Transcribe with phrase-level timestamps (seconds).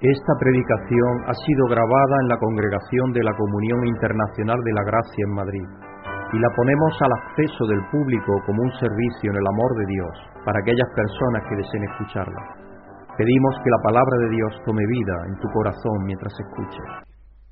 [0.00, 5.24] Esta predicación ha sido grabada en la Congregación de la Comunión Internacional de la Gracia
[5.28, 5.68] en Madrid
[6.32, 10.14] y la ponemos al acceso del público como un servicio en el amor de Dios
[10.48, 12.42] para aquellas personas que deseen escucharla.
[13.12, 16.88] Pedimos que la palabra de Dios tome vida en tu corazón mientras escuches.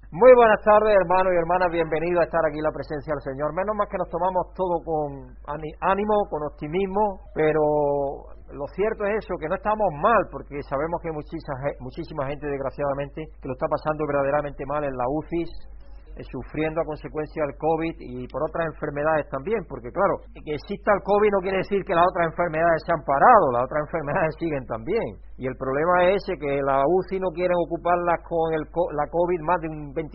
[0.09, 1.69] Muy buenas tardes, hermanos y hermanas.
[1.69, 3.53] Bienvenidos a estar aquí en la presencia del Señor.
[3.53, 5.37] Menos mal que nos tomamos todo con
[5.85, 11.13] ánimo, con optimismo, pero lo cierto es eso, que no estamos mal, porque sabemos que
[11.13, 15.78] muchísima, muchísima gente, desgraciadamente, que lo está pasando verdaderamente mal en la UCI, eh,
[16.27, 21.03] sufriendo a consecuencia del COVID y por otras enfermedades también, porque claro, que exista el
[21.03, 24.65] COVID no quiere decir que las otras enfermedades se han parado, las otras enfermedades siguen
[24.67, 25.09] también.
[25.39, 29.41] Y el problema es ese, que la UCI no quieren ocuparlas con el, la COVID
[29.47, 30.11] más de un 25%,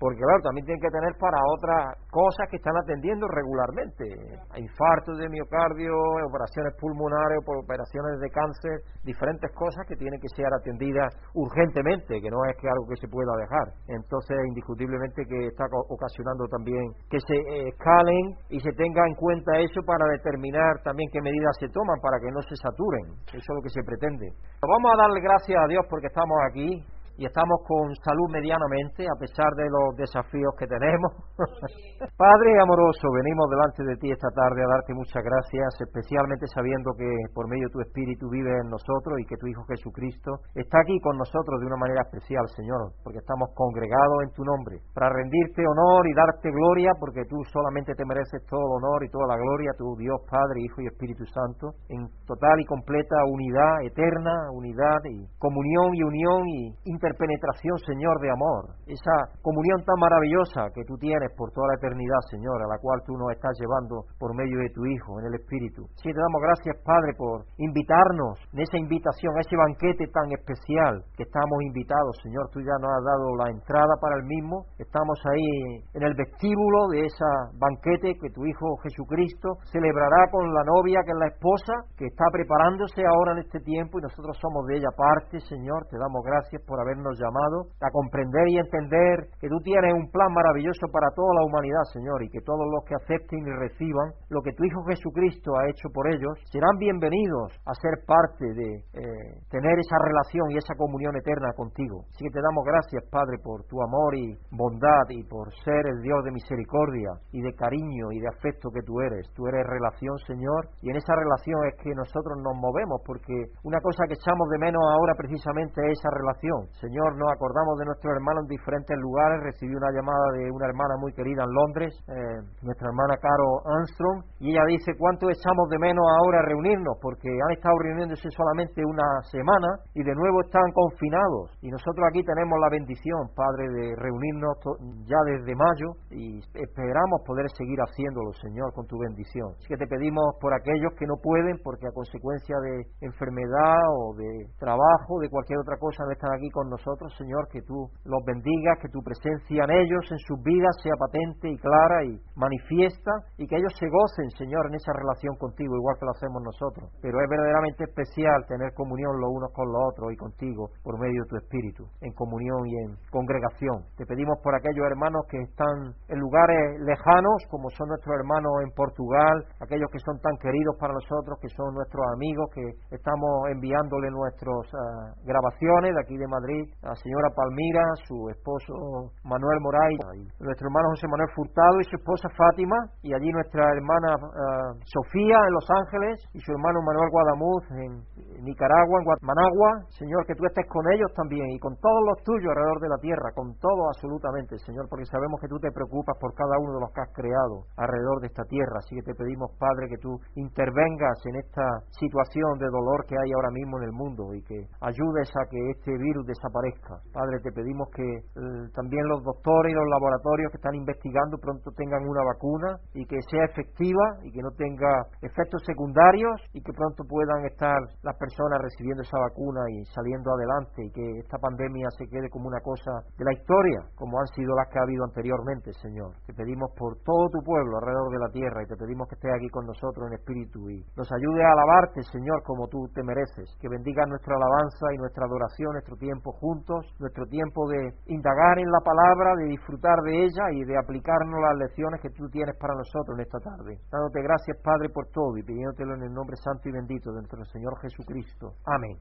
[0.00, 4.08] porque claro, también tienen que tener para otras cosas que están atendiendo regularmente,
[4.56, 5.92] infartos de miocardio,
[6.24, 12.40] operaciones pulmonares, operaciones de cáncer, diferentes cosas que tienen que ser atendidas urgentemente, que no
[12.48, 13.76] es que algo que se pueda dejar.
[13.92, 17.36] Entonces, indiscutiblemente que está ocasionando también que se
[17.68, 22.18] escalen y se tenga en cuenta eso para determinar también qué medidas se toman para
[22.20, 23.18] que no se saturen.
[23.28, 24.28] Eso es lo que se pretende
[24.62, 26.84] Vamos a darle gracias a Dios porque estamos aquí
[27.18, 31.10] y estamos con salud medianamente a pesar de los desafíos que tenemos.
[32.14, 37.10] Padre amoroso, venimos delante de ti esta tarde a darte muchas gracias, especialmente sabiendo que
[37.34, 40.94] por medio de tu Espíritu vive en nosotros y que tu Hijo Jesucristo está aquí
[41.02, 45.66] con nosotros de una manera especial, Señor, porque estamos congregados en tu nombre, para rendirte
[45.66, 49.36] honor y darte gloria, porque tú solamente te mereces todo el honor y toda la
[49.42, 55.02] gloria, tu Dios Padre, Hijo y Espíritu Santo, en total y completa unidad eterna, unidad
[55.10, 56.78] y comunión y unión y
[57.14, 62.20] penetración, Señor, de amor, esa comunión tan maravillosa que tú tienes por toda la eternidad,
[62.30, 65.34] Señor, a la cual tú nos estás llevando por medio de tu Hijo, en el
[65.40, 65.86] Espíritu.
[65.96, 71.04] Sí, te damos gracias, Padre, por invitarnos en esa invitación, a ese banquete tan especial
[71.16, 72.48] que estamos invitados, Señor.
[72.52, 74.66] Tú ya nos has dado la entrada para el mismo.
[74.78, 77.24] Estamos ahí en el vestíbulo de ese
[77.58, 82.24] banquete que tu Hijo Jesucristo celebrará con la novia, que es la esposa, que está
[82.32, 85.86] preparándose ahora en este tiempo y nosotros somos de ella parte, Señor.
[85.90, 90.10] Te damos gracias por haber nos llamado a comprender y entender que tú tienes un
[90.10, 94.12] plan maravilloso para toda la humanidad, Señor, y que todos los que acepten y reciban
[94.28, 98.70] lo que tu Hijo Jesucristo ha hecho por ellos serán bienvenidos a ser parte de
[98.94, 102.04] eh, tener esa relación y esa comunión eterna contigo.
[102.14, 106.02] Así que te damos gracias, Padre, por tu amor y bondad y por ser el
[106.02, 109.28] Dios de misericordia y de cariño y de afecto que tú eres.
[109.34, 113.80] Tú eres relación, Señor, y en esa relación es que nosotros nos movemos, porque una
[113.80, 116.68] cosa que echamos de menos ahora precisamente es esa relación.
[116.78, 119.42] Señor, nos acordamos de nuestros hermanos en diferentes lugares.
[119.42, 124.22] Recibí una llamada de una hermana muy querida en Londres, eh, nuestra hermana Caro Armstrong,
[124.38, 129.02] y ella dice cuánto echamos de menos ahora reunirnos, porque han estado reuniéndose solamente una
[129.26, 131.50] semana y de nuevo están confinados.
[131.62, 134.54] Y nosotros aquí tenemos la bendición, Padre, de reunirnos
[135.02, 139.50] ya desde mayo y esperamos poder seguir haciéndolo, Señor, con tu bendición.
[139.58, 144.14] Así que te pedimos por aquellos que no pueden, porque a consecuencia de enfermedad o
[144.14, 148.22] de trabajo, de cualquier otra cosa, no están aquí con nosotros Señor, que tú los
[148.24, 153.12] bendigas, que tu presencia en ellos, en sus vidas, sea patente y clara y manifiesta,
[153.36, 156.90] y que ellos se gocen, Señor, en esa relación contigo, igual que lo hacemos nosotros.
[157.02, 161.22] Pero es verdaderamente especial tener comunión los unos con los otros y contigo por medio
[161.22, 163.84] de tu Espíritu, en comunión y en congregación.
[163.96, 168.70] Te pedimos por aquellos hermanos que están en lugares lejanos, como son nuestros hermanos en
[168.74, 172.64] Portugal, aquellos que son tan queridos para nosotros, que son nuestros amigos, que
[172.94, 179.58] estamos enviándole nuestras ah, grabaciones de aquí de Madrid, la señora Palmira, su esposo Manuel
[179.60, 179.94] Moray,
[180.40, 185.38] nuestro hermano José Manuel Furtado y su esposa Fátima, y allí nuestra hermana ah, Sofía
[185.46, 189.84] en Los Ángeles y su hermano Manuel Guadamuz en Nicaragua, en.
[189.98, 192.98] Señor, que tú estés con ellos también y con todos los tuyos alrededor de la
[192.98, 196.80] tierra, con todo absolutamente, Señor, porque sabemos que tú te preocupas por cada uno de
[196.80, 198.78] los que has creado alrededor de esta tierra.
[198.78, 203.30] Así que te pedimos, Padre, que tú intervengas en esta situación de dolor que hay
[203.32, 206.78] ahora mismo en el mundo y que ayudes a que este virus desaparezca
[207.12, 211.70] Padre, te pedimos que eh, también los doctores y los laboratorios que están investigando pronto
[211.76, 214.88] tengan una vacuna y que sea efectiva y que no tenga
[215.22, 220.84] efectos secundarios y que pronto puedan estar las personas recibiendo esa vacuna y saliendo adelante
[220.84, 224.54] y que esta pandemia se quede como una cosa de la historia, como han sido
[224.54, 226.14] las que ha habido anteriormente, Señor.
[226.26, 229.32] Te pedimos por todo tu pueblo alrededor de la tierra y te pedimos que estés
[229.34, 233.50] aquí con nosotros en espíritu y nos ayude a alabarte, Señor, como tú te mereces,
[233.60, 238.70] que bendiga nuestra alabanza y nuestra adoración, nuestro tiempo juntos nuestro tiempo de indagar en
[238.70, 242.74] la palabra, de disfrutar de ella y de aplicarnos las lecciones que tú tienes para
[242.74, 243.78] nosotros en esta tarde.
[243.90, 247.44] Dándote gracias, Padre, por todo y pidiéndotelo en el nombre santo y bendito de nuestro
[247.46, 248.17] Señor Jesucristo.
[248.66, 248.96] Amén.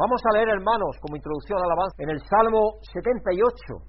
[0.00, 3.44] Vamos a leer, hermanos, como introducción al alabanza, en el Salmo 78,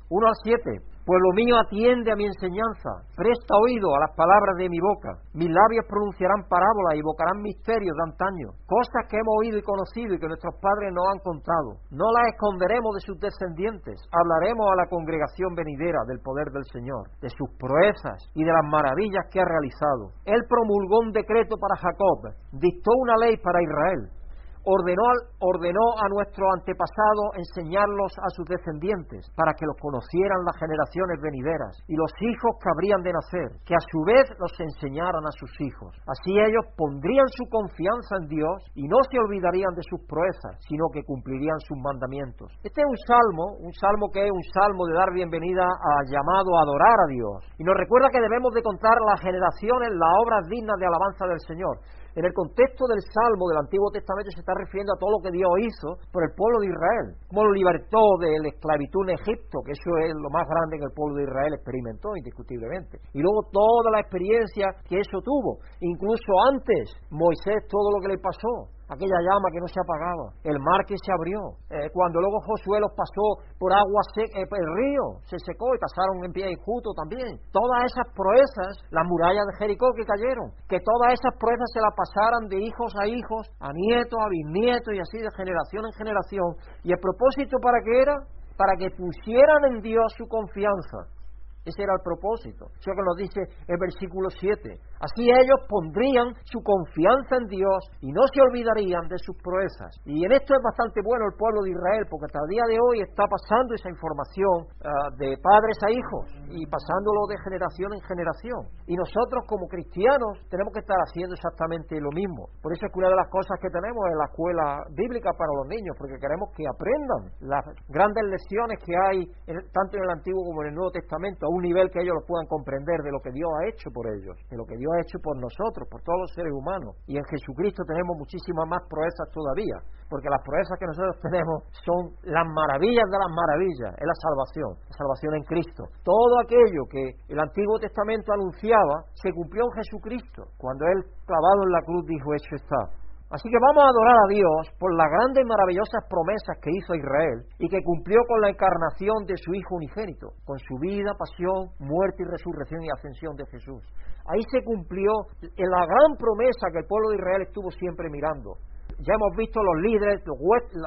[0.10, 0.92] 1 al 7.
[1.08, 5.24] Pueblo mío, atiende a mi enseñanza, presta oído a las palabras de mi boca.
[5.34, 10.14] Mis labios pronunciarán parábolas y evocarán misterios de antaño, cosas que hemos oído y conocido
[10.14, 11.70] y que nuestros padres nos han contado.
[11.96, 17.08] No las esconderemos de sus descendientes, hablaremos a la congregación venidera del poder del Señor,
[17.24, 20.12] de sus proezas y de las maravillas que ha realizado.
[20.28, 24.21] Él promulgó un decreto para Jacob, dictó una ley para Israel
[24.66, 25.06] ordenó,
[25.40, 31.74] ordenó a nuestros antepasados enseñarlos a sus descendientes para que los conocieran las generaciones venideras
[31.88, 35.52] y los hijos que habrían de nacer, que a su vez los enseñaran a sus
[35.62, 35.96] hijos.
[36.06, 40.90] Así ellos pondrían su confianza en Dios y no se olvidarían de sus proezas, sino
[40.94, 42.52] que cumplirían sus mandamientos.
[42.64, 46.50] Este es un salmo, un salmo que es un salmo de dar bienvenida al llamado
[46.58, 47.40] a adorar a Dios.
[47.58, 51.40] Y nos recuerda que debemos de contar las generaciones las obras dignas de alabanza del
[51.48, 51.78] Señor.
[52.14, 55.32] En el contexto del Salmo del Antiguo Testamento se está refiriendo a todo lo que
[55.32, 59.64] Dios hizo por el pueblo de Israel, como lo libertó de la esclavitud en Egipto,
[59.64, 63.00] que eso es lo más grande que el pueblo de Israel experimentó indiscutiblemente.
[63.16, 68.20] Y luego toda la experiencia que eso tuvo, incluso antes Moisés todo lo que le
[68.20, 72.44] pasó, aquella llama que no se apagaba, el mar que se abrió, eh, cuando luego
[72.44, 76.52] Josué los pasó por agua seca, eh, el río se secó y pasaron en pie
[76.52, 77.40] injusto también.
[77.56, 81.96] Todas esas proezas, las murallas de Jericó que cayeron, que todas esas proezas se las
[81.96, 86.50] pasaran de hijos a hijos, a nietos, a bisnietos y así de generación en generación.
[86.84, 88.16] ¿Y el propósito para qué era?
[88.60, 91.21] Para que pusieran en Dios su confianza
[91.66, 92.74] ese era el propósito.
[92.74, 94.58] Eso que nos dice el versículo 7.
[94.98, 99.94] Así ellos pondrían su confianza en Dios y no se olvidarían de sus proezas.
[100.06, 102.78] Y en esto es bastante bueno el pueblo de Israel, porque hasta el día de
[102.82, 108.02] hoy está pasando esa información ah, de padres a hijos y pasándolo de generación en
[108.10, 108.62] generación.
[108.90, 112.50] Y nosotros como cristianos tenemos que estar haciendo exactamente lo mismo.
[112.62, 114.66] Por eso es que una de las cosas que tenemos es la escuela
[114.98, 119.30] bíblica para los niños, porque queremos que aprendan las grandes lecciones que hay
[119.74, 122.48] tanto en el Antiguo como en el Nuevo Testamento un nivel que ellos lo puedan
[122.48, 125.20] comprender de lo que Dios ha hecho por ellos, de lo que Dios ha hecho
[125.20, 126.96] por nosotros, por todos los seres humanos.
[127.08, 129.78] Y en Jesucristo tenemos muchísimas más proezas todavía,
[130.08, 134.72] porque las proezas que nosotros tenemos son las maravillas de las maravillas, es la salvación,
[134.80, 135.84] la salvación en Cristo.
[136.04, 141.72] Todo aquello que el Antiguo Testamento anunciaba se cumplió en Jesucristo, cuando Él clavado en
[141.72, 143.01] la cruz dijo, hecho está.
[143.32, 146.94] Así que vamos a adorar a Dios por las grandes y maravillosas promesas que hizo
[146.94, 151.72] Israel y que cumplió con la encarnación de su Hijo unigénito, con su vida, pasión,
[151.80, 153.80] muerte y resurrección y ascensión de Jesús.
[154.28, 158.60] Ahí se cumplió la gran promesa que el pueblo de Israel estuvo siempre mirando,
[159.02, 160.22] ya hemos visto los líderes,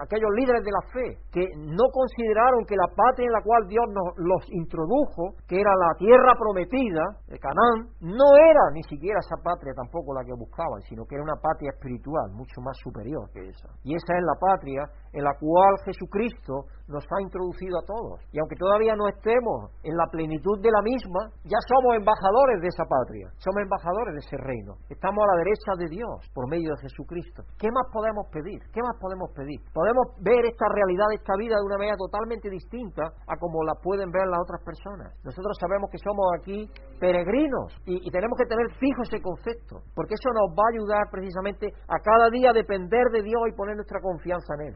[0.03, 3.85] aquellos líderes de la fe, que no consideraron que la patria en la cual Dios
[3.91, 9.37] nos, los introdujo, que era la tierra prometida de Canaán, no era ni siquiera esa
[9.43, 13.49] patria tampoco la que buscaban, sino que era una patria espiritual mucho más superior que
[13.49, 13.69] esa.
[13.83, 14.83] Y esa es la patria
[15.13, 18.21] en la cual Jesucristo nos ha introducido a todos.
[18.33, 22.69] Y aunque todavía no estemos en la plenitud de la misma, ya somos embajadores de
[22.69, 24.77] esa patria, somos embajadores de ese reino.
[24.89, 27.43] Estamos a la derecha de Dios por medio de Jesucristo.
[27.59, 28.61] ¿Qué más podemos pedir?
[28.73, 29.61] ¿Qué más podemos pedir?
[29.73, 34.11] Podemos ver esta realidad, esta vida de una manera totalmente distinta a como la pueden
[34.11, 35.13] ver las otras personas.
[35.25, 36.69] Nosotros sabemos que somos aquí
[37.01, 41.05] peregrinos y, y tenemos que tener fijo ese concepto, porque eso nos va a ayudar
[41.11, 44.75] precisamente a cada día depender de Dios y poner nuestra confianza en Él.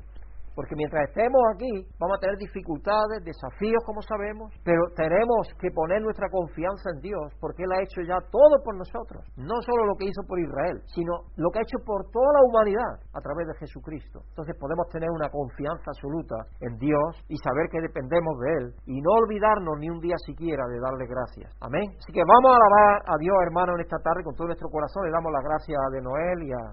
[0.59, 6.03] Porque mientras estemos aquí vamos a tener dificultades, desafíos como sabemos, pero tenemos que poner
[6.03, 9.23] nuestra confianza en Dios porque Él ha hecho ya todo por nosotros.
[9.39, 12.43] No solo lo que hizo por Israel, sino lo que ha hecho por toda la
[12.43, 14.27] humanidad a través de Jesucristo.
[14.35, 18.99] Entonces podemos tener una confianza absoluta en Dios y saber que dependemos de Él y
[18.99, 21.55] no olvidarnos ni un día siquiera de darle gracias.
[21.63, 21.87] Amén.
[22.03, 25.07] Así que vamos a alabar a Dios, hermano, en esta tarde con todo nuestro corazón.
[25.07, 26.65] Le damos las gracias de Noel y a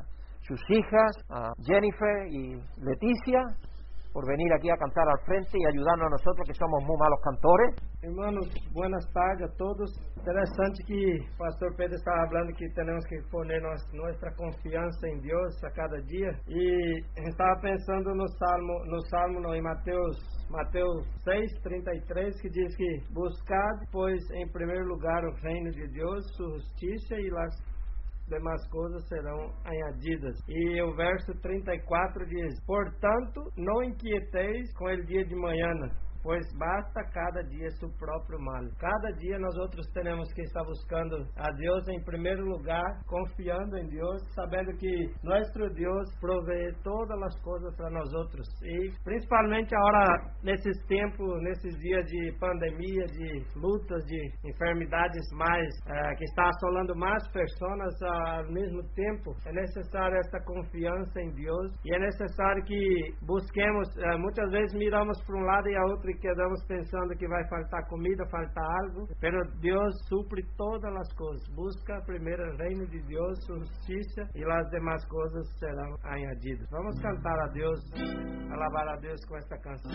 [0.42, 3.46] sus hijas, a Jennifer y Leticia,
[4.16, 7.20] por venir aquí a cantar al frente y ayudarnos a nosotros que somos muy malos
[7.20, 7.76] cantores.
[8.02, 9.92] Hermanos, buenas tardes a todos.
[10.16, 15.70] Interesante que pastor Pedro estaba hablando que tenemos que poner nuestra confianza en Dios a
[15.76, 16.32] cada día.
[16.48, 16.96] Y
[17.28, 20.16] estaba pensando no Salmo, no Salmo en Mateus,
[20.50, 26.24] Mateus 6, 33, que diz que buscad, pois, em primeiro lugar o reino de Deus,
[26.38, 27.75] sua justiça e las
[28.28, 30.36] demais coisas serão añadidas.
[30.48, 35.68] E o verso 34 diz: Portanto, não inquieteis com o dia de manhã,
[36.26, 38.66] pues basta cada dia seu próprio mal.
[38.80, 43.88] Cada dia nós outros temos que estar buscando a Deus em primeiro lugar, confiando em
[43.88, 48.48] Deus, sabendo que nosso Deus provê todas as coisas para nós outros.
[48.64, 56.18] E principalmente agora nesses tempos, nesses dias de pandemia, de lutas, de enfermidades mais uh,
[56.18, 61.94] que está assolando mais pessoas ao mesmo tempo, é necessário esta confiança em Deus e
[61.94, 63.88] é necessário que busquemos.
[63.98, 67.88] Uh, muitas vezes miramos para um lado e a outro quedamos pensando que vai faltar
[67.88, 71.48] comida, faltar algo, mas Deus supre todas as coisas.
[71.56, 76.68] Busca primeiro o reino de Deus, justiça e as demais coisas serão añadidas.
[76.70, 77.80] Vamos cantar a Deus,
[78.52, 79.92] alabar a Deus com esta canção.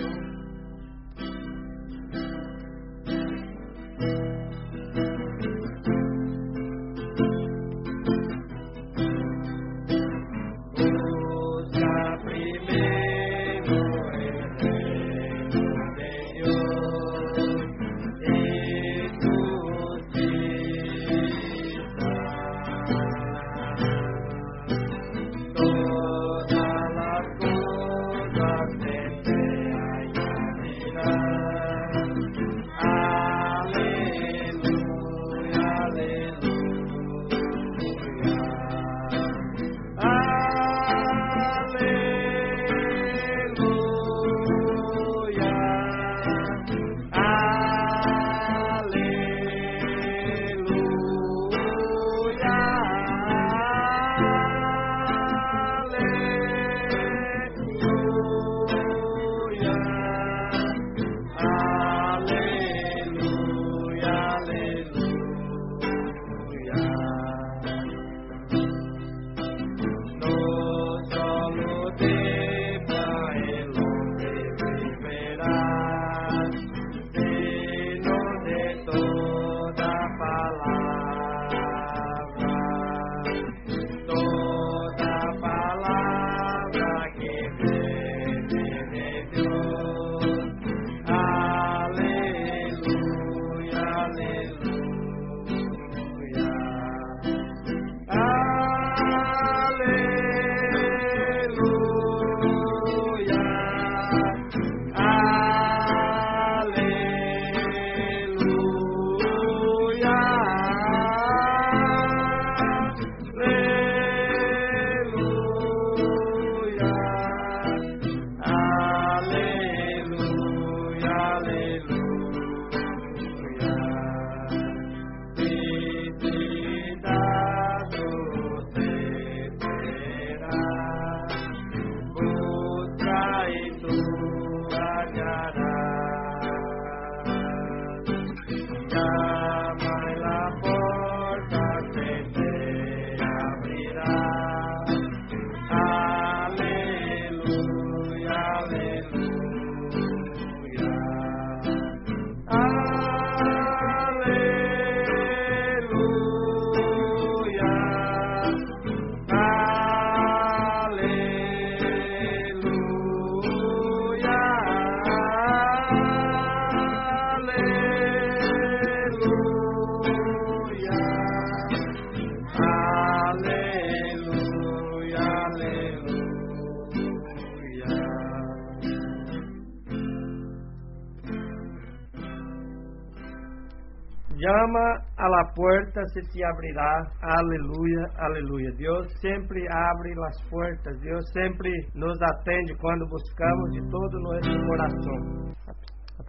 [186.20, 187.06] Se te abrirá.
[187.22, 188.70] Aleluia, aleluia.
[188.76, 191.00] Deus sempre abre as portas.
[191.00, 195.69] Deus sempre nos atende quando buscamos de todo o nosso coração.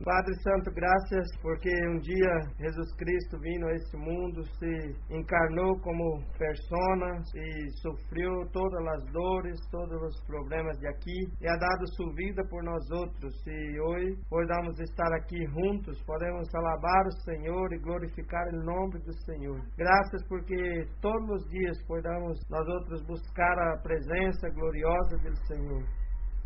[0.03, 6.23] Padre Santo, graças porque um dia Jesus Cristo vindo a este mundo, se encarnou como
[6.37, 12.13] persona e sofreu todas as dores, todos os problemas de aqui e ha dado sua
[12.15, 13.33] vida por nós outros.
[13.45, 19.13] E hoje podemos estar aqui juntos, podemos alabar o Senhor e glorificar o nome do
[19.25, 19.61] Senhor.
[19.77, 26.00] Graças porque todos os dias podemos nós outros buscar a presença gloriosa do Senhor.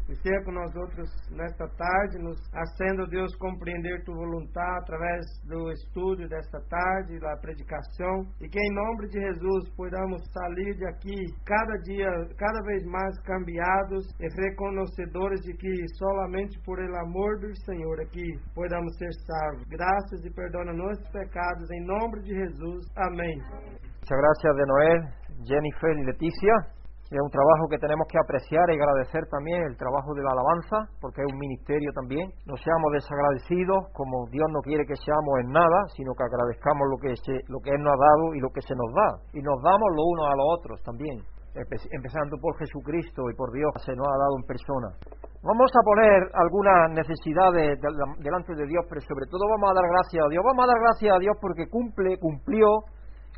[0.08, 6.28] Esteja com nós outros nesta tarde, nos acendo, Deus, compreender tua vontade através do estudo
[6.30, 11.76] desta tarde, da predicação, e que em nome de Jesus podamos sair de aqui cada
[11.84, 18.00] dia, cada vez mais cambiados e reconhecedores de que somente por el amor do Senhor
[18.02, 19.66] aqui podamos ser salvos.
[19.68, 22.86] Graças e perdona nossos pecados, em nome de Jesus.
[22.96, 23.38] Amém.
[24.06, 25.14] Muchas gracias de Noé,
[25.48, 26.85] Jennifer y Leticia.
[27.16, 30.84] Es un trabajo que tenemos que apreciar y agradecer también el trabajo de la alabanza,
[31.00, 32.28] porque es un ministerio también.
[32.44, 37.00] No seamos desagradecidos como Dios no quiere que seamos en nada, sino que agradezcamos lo
[37.00, 37.16] que,
[37.48, 39.10] lo que Él nos ha dado y lo que se nos da.
[39.32, 41.24] Y nos damos lo unos a los otros también,
[41.56, 44.90] empezando por Jesucristo y por Dios que se nos ha dado en persona.
[45.40, 47.80] Vamos a poner algunas necesidades
[48.20, 50.44] delante de Dios, pero sobre todo vamos a dar gracias a Dios.
[50.44, 52.84] Vamos a dar gracias a Dios porque cumple, cumplió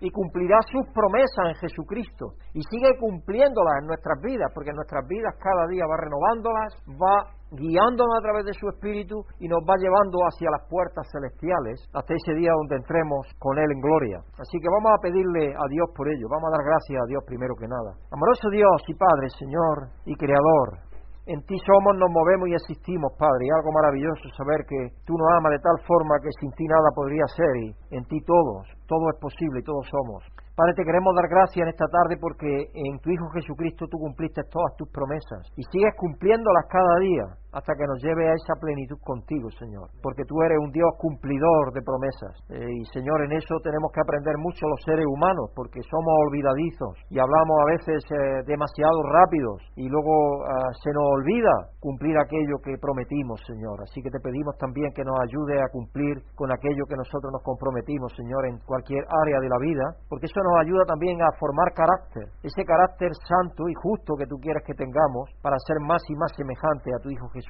[0.02, 5.08] y cumplirá sus promesas en Jesucristo y sigue cumpliéndolas en nuestras vidas, porque en nuestras
[5.08, 9.80] vidas cada día va renovándolas, va guiándonos a través de su Espíritu y nos va
[9.80, 14.20] llevando hacia las puertas celestiales hasta ese día donde entremos con Él en gloria.
[14.36, 17.24] Así que vamos a pedirle a Dios por ello, vamos a dar gracias a Dios
[17.26, 17.96] primero que nada.
[18.12, 19.76] Amoroso Dios y Padre, Señor
[20.06, 20.88] y Creador,
[21.28, 23.46] en ti somos, nos movemos y existimos, Padre.
[23.46, 26.88] Y algo maravilloso saber que tú nos amas de tal forma que sin ti nada
[26.96, 30.24] podría ser y en ti todos, todo es posible y todos somos.
[30.56, 34.42] Padre, te queremos dar gracias en esta tarde porque en tu Hijo Jesucristo tú cumpliste
[34.50, 37.26] todas tus promesas y sigues cumpliéndolas cada día
[37.58, 41.74] hasta que nos lleve a esa plenitud contigo, Señor, porque tú eres un Dios cumplidor
[41.74, 42.38] de promesas.
[42.54, 46.94] Eh, y, Señor, en eso tenemos que aprender mucho los seres humanos, porque somos olvidadizos
[47.10, 52.62] y hablamos a veces eh, demasiado rápidos y luego ah, se nos olvida cumplir aquello
[52.62, 53.82] que prometimos, Señor.
[53.82, 57.42] Así que te pedimos también que nos ayude a cumplir con aquello que nosotros nos
[57.42, 61.74] comprometimos, Señor, en cualquier área de la vida, porque eso nos ayuda también a formar
[61.74, 66.14] carácter, ese carácter santo y justo que tú quieres que tengamos para ser más y
[66.14, 67.47] más semejante a tu Hijo Jesús.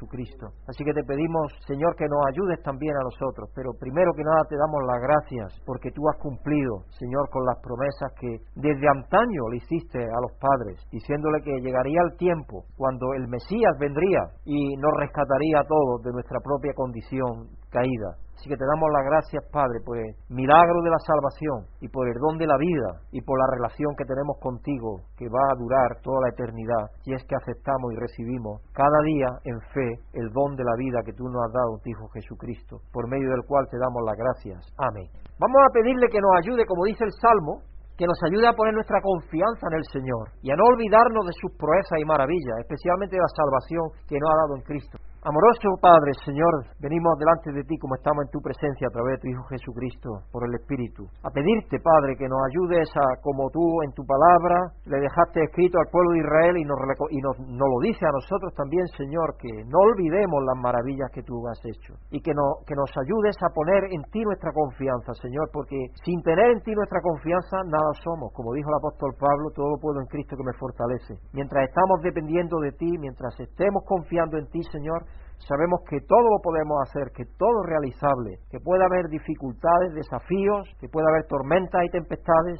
[0.67, 4.43] Así que te pedimos, Señor, que nos ayudes también a nosotros, pero primero que nada
[4.49, 9.49] te damos las gracias porque tú has cumplido, Señor, con las promesas que desde antaño
[9.49, 14.75] le hiciste a los padres, diciéndole que llegaría el tiempo cuando el Mesías vendría y
[14.77, 18.17] nos rescataría a todos de nuestra propia condición caída.
[18.37, 22.05] Así que te damos las gracias, Padre, por el milagro de la salvación y por
[22.05, 25.57] el don de la vida y por la relación que tenemos contigo, que va a
[25.57, 30.29] durar toda la eternidad, si es que aceptamos y recibimos cada día en fe el
[30.29, 33.41] don de la vida que tú nos has dado, tu Hijo Jesucristo, por medio del
[33.41, 34.69] cual te damos las gracias.
[34.77, 35.09] Amén.
[35.41, 37.65] Vamos a pedirle que nos ayude, como dice el Salmo,
[37.97, 41.33] que nos ayude a poner nuestra confianza en el Señor y a no olvidarnos de
[41.41, 44.97] sus proezas y maravillas, especialmente de la salvación que nos ha dado en Cristo.
[45.27, 49.19] Amoroso Padre, Señor, venimos delante de ti como estamos en tu presencia a través de
[49.19, 53.59] tu Hijo Jesucristo, por el Espíritu, a pedirte, Padre, que nos ayudes a, como tú
[53.83, 56.79] en tu palabra le dejaste escrito al pueblo de Israel y nos,
[57.11, 61.43] y nos, lo dice a nosotros también, Señor, que no olvidemos las maravillas que tú
[61.51, 65.51] has hecho y que, no, que nos ayudes a poner en ti nuestra confianza, Señor,
[65.51, 65.75] porque
[66.07, 68.31] sin tener en ti nuestra confianza nada somos.
[68.31, 71.19] Como dijo el apóstol Pablo, todo lo puedo en Cristo que me fortalece.
[71.35, 75.03] Mientras estamos dependiendo de ti, mientras estemos confiando en ti, Señor,
[75.39, 80.67] sabemos que todo lo podemos hacer, que todo es realizable, que puede haber dificultades, desafíos,
[80.79, 82.59] que puede haber tormentas y tempestades,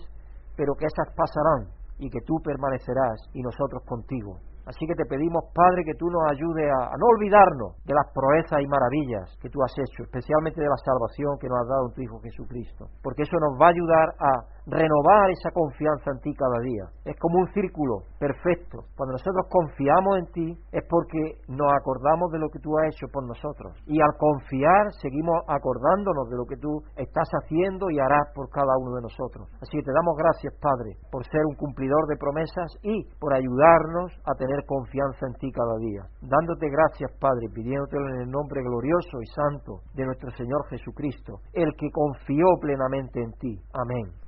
[0.55, 4.37] pero que esas pasarán y que tú permanecerás y nosotros contigo.
[4.67, 8.59] Así que te pedimos, Padre, que tú nos ayudes a, no olvidarnos de las proezas
[8.59, 11.93] y maravillas que tú has hecho, especialmente de la salvación que nos has dado en
[11.95, 14.31] tu Hijo Jesucristo, porque eso nos va a ayudar a
[14.67, 16.84] renovar esa confianza en ti cada día.
[17.06, 18.84] Es como un círculo perfecto.
[18.95, 23.08] Cuando nosotros confiamos en ti es porque nos acordamos de lo que tú has hecho
[23.08, 23.73] por nosotros.
[23.88, 28.75] Y al confiar seguimos acordándonos de lo que tú estás haciendo y harás por cada
[28.77, 29.47] uno de nosotros.
[29.62, 34.12] Así que te damos gracias, Padre, por ser un cumplidor de promesas y por ayudarnos
[34.27, 36.03] a tener confianza en ti cada día.
[36.21, 41.71] Dándote gracias, Padre, pidiéndotelo en el nombre glorioso y santo de nuestro Señor Jesucristo, el
[41.77, 43.56] que confió plenamente en ti.
[43.73, 44.26] Amén.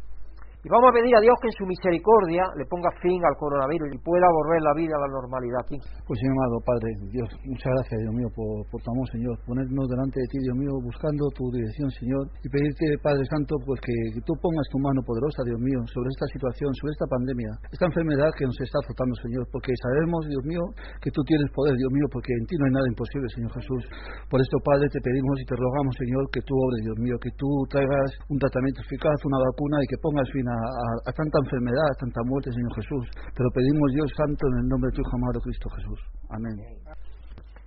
[0.60, 3.95] Y vamos a pedir a Dios que en su misericordia le ponga fin al coronavirus
[3.95, 5.63] y pueda volver la vida a la normalidad.
[5.72, 9.39] Pues, Señor amado Padre, Dios, muchas gracias, Dios mío, por, por tu amor, Señor.
[9.48, 12.28] Ponernos delante de ti, Dios mío, buscando tu dirección, Señor.
[12.43, 16.28] Y pedirte, Padre Santo, pues que, tú pongas tu mano poderosa, Dios mío, sobre esta
[16.28, 19.48] situación, sobre esta pandemia, esta enfermedad que nos está azotando, Señor.
[19.56, 20.63] Porque sabemos, Dios mío,
[21.00, 23.88] que tú tienes poder, Dios mío, porque en ti no hay nada imposible, Señor Jesús.
[24.28, 27.32] Por esto, Padre, te pedimos y te rogamos, Señor, que tú obres, Dios mío, que
[27.39, 31.97] tú traigas un tratamiento eficaz, una vacuna y que pongas fin a, tanta enfermedad, a
[31.99, 33.03] tanta muerte, Señor Jesús.
[33.35, 35.99] Te lo pedimos, Dios Santo, en el nombre de tu Hijo amado Cristo Jesús.
[36.29, 36.55] Amén.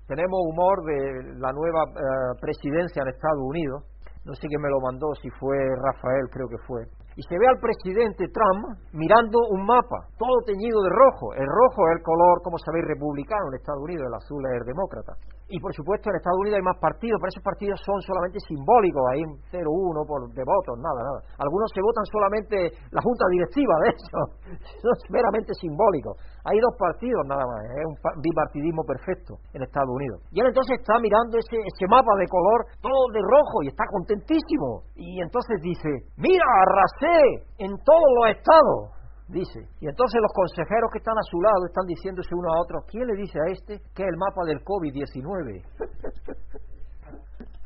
[0.06, 0.98] Tenemos humor de
[1.38, 3.84] la nueva eh, presidencia en Estados Unidos.
[4.24, 6.82] No sé quién me lo mandó, si fue Rafael, creo que fue
[7.16, 11.34] y se ve al presidente Trump mirando un mapa, todo teñido de rojo.
[11.34, 14.66] El rojo es el color, como sabéis, republicano en Estados Unidos, el azul es el
[14.66, 15.12] demócrata.
[15.48, 19.02] Y por supuesto en Estados Unidos hay más partidos, pero esos partidos son solamente simbólicos,
[19.12, 19.20] hay
[19.52, 21.20] 0-1 por de votos, nada, nada.
[21.38, 22.56] Algunos se votan solamente
[22.90, 24.18] la junta directiva, de eso,
[24.82, 26.16] son meramente simbólicos.
[26.44, 30.22] Hay dos partidos nada más, es un bipartidismo perfecto en Estados Unidos.
[30.32, 33.84] Y él entonces está mirando ese, ese mapa de color todo de rojo y está
[33.90, 34.88] contentísimo.
[34.96, 39.01] Y entonces dice, mira, arrasé en todos los estados
[39.32, 39.60] dice.
[39.80, 43.08] Y entonces los consejeros que están a su lado están diciéndose uno a otro, ¿quién
[43.08, 45.64] le dice a este que es el mapa del COVID-19?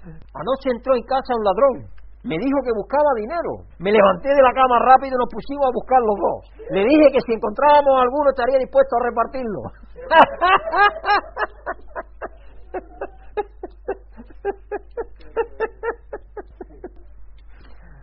[0.06, 1.90] Anoche entró en casa un ladrón.
[2.22, 3.66] Me dijo que buscaba dinero.
[3.78, 6.50] Me levanté de la cama rápido y nos pusimos a buscar los dos.
[6.70, 9.60] Le dije que si encontrábamos alguno estaría dispuesto a repartirlo.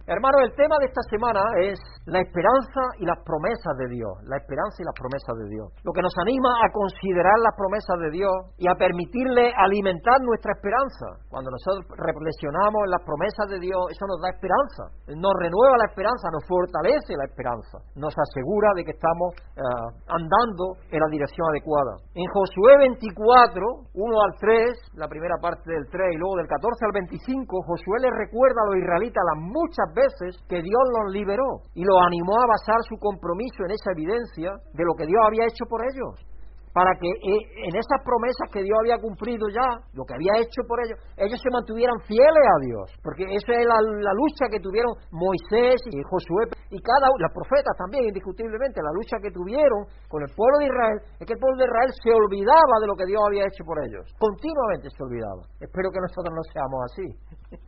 [0.03, 1.79] Hermano, el tema de esta semana es
[2.11, 4.11] la esperanza y las promesas de Dios.
[4.27, 5.71] La esperanza y las promesas de Dios.
[5.87, 10.59] Lo que nos anima a considerar las promesas de Dios y a permitirle alimentar nuestra
[10.59, 11.23] esperanza.
[11.31, 14.91] Cuando nosotros reflexionamos en las promesas de Dios, eso nos da esperanza.
[15.07, 17.79] Nos renueva la esperanza, nos fortalece la esperanza.
[17.95, 19.63] Nos asegura de que estamos eh,
[20.11, 21.95] andando en la dirección adecuada.
[22.11, 26.91] En Josué 24, 1 al 3, la primera parte del 3 y luego del 14
[26.91, 30.02] al 25, Josué le recuerda a los israelitas las muchas veces
[30.47, 34.83] que Dios los liberó y los animó a basar su compromiso en esa evidencia de
[34.83, 36.32] lo que Dios había hecho por ellos
[36.73, 40.65] para que eh, en esas promesas que Dios había cumplido ya, lo que había hecho
[40.65, 43.77] por ellos, ellos se mantuvieran fieles a Dios, porque esa es la,
[44.17, 49.29] lucha que tuvieron Moisés y Josué y cada los profetas también, indiscutiblemente, la lucha que
[49.29, 52.87] tuvieron con el pueblo de Israel, es que el pueblo de Israel se olvidaba de
[52.89, 55.45] lo que Dios había hecho por ellos, continuamente se olvidaba.
[55.61, 57.07] Espero que nosotros no seamos así,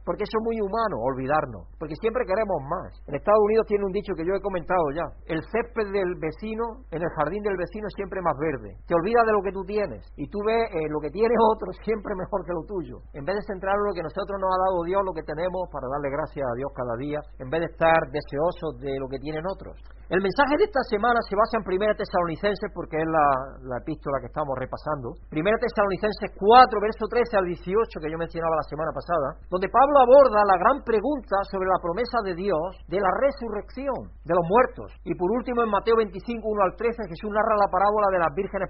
[0.02, 2.90] porque eso es muy humano, olvidarnos, porque siempre queremos más.
[3.06, 6.82] En Estados Unidos tiene un dicho que yo he comentado ya, el césped del vecino,
[6.90, 10.02] en el jardín del vecino es siempre más verde olvida de lo que tú tienes
[10.16, 13.04] y tú ves eh, lo que tiene otro siempre mejor que lo tuyo.
[13.14, 15.68] En vez de centrar en lo que nosotros nos ha dado Dios, lo que tenemos
[15.72, 19.20] para darle gracias a Dios cada día, en vez de estar deseosos de lo que
[19.20, 19.76] tienen otros.
[20.06, 24.30] El mensaje de esta semana se basa en 1 Tesalonicenses porque es la, epístola que
[24.30, 25.18] estamos repasando.
[25.34, 26.46] 1 Tesalonicenses 4,
[26.78, 30.86] verso 13 al 18 que yo mencionaba la semana pasada, donde Pablo aborda la gran
[30.86, 34.94] pregunta sobre la promesa de Dios de la resurrección de los muertos.
[35.10, 38.34] Y por último en Mateo 25, 1 al 13 Jesús narra la parábola de las
[38.38, 38.70] vírgenes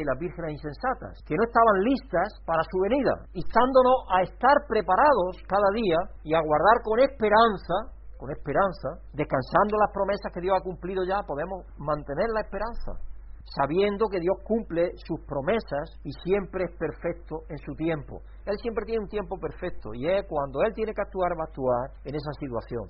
[0.00, 5.42] y las vírgenes insensatas, que no estaban listas para su venida, instándonos a estar preparados
[5.48, 10.64] cada día y a guardar con esperanza con esperanza, descansando las promesas que Dios ha
[10.64, 12.92] cumplido ya, podemos mantener la esperanza,
[13.44, 18.22] sabiendo que Dios cumple sus promesas y siempre es perfecto en su tiempo.
[18.46, 21.48] Él siempre tiene un tiempo perfecto y es cuando Él tiene que actuar, va a
[21.50, 22.86] actuar en esa situación.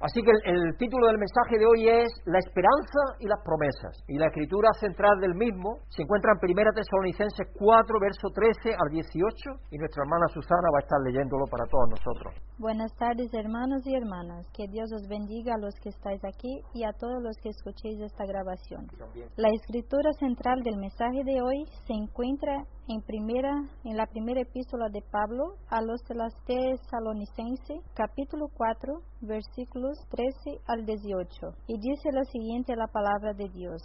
[0.00, 3.98] Así que el, título del mensaje de hoy es La esperanza y las promesas.
[4.06, 8.88] Y la escritura central del mismo se encuentra en 1 Tesalonicenses 4, verso 13 al
[8.90, 12.30] 18, y nuestra hermana Susana va a estar leyéndolo para todos nosotros.
[12.58, 14.46] Buenas tardes, hermanos y hermanas.
[14.54, 17.98] Que Dios os bendiga a los que estáis aquí y a todos los que escuchéis
[18.00, 18.86] esta grabación.
[19.36, 22.54] La escritura central del mensaje de hoy se encuentra
[22.88, 23.52] en, primera,
[23.84, 26.16] en la primera epístola de Pablo a los de
[26.46, 31.54] Tesalonicenses, capítulo 4, versículos 13 al 18.
[31.66, 33.82] Y dice lo siguiente la palabra de Dios.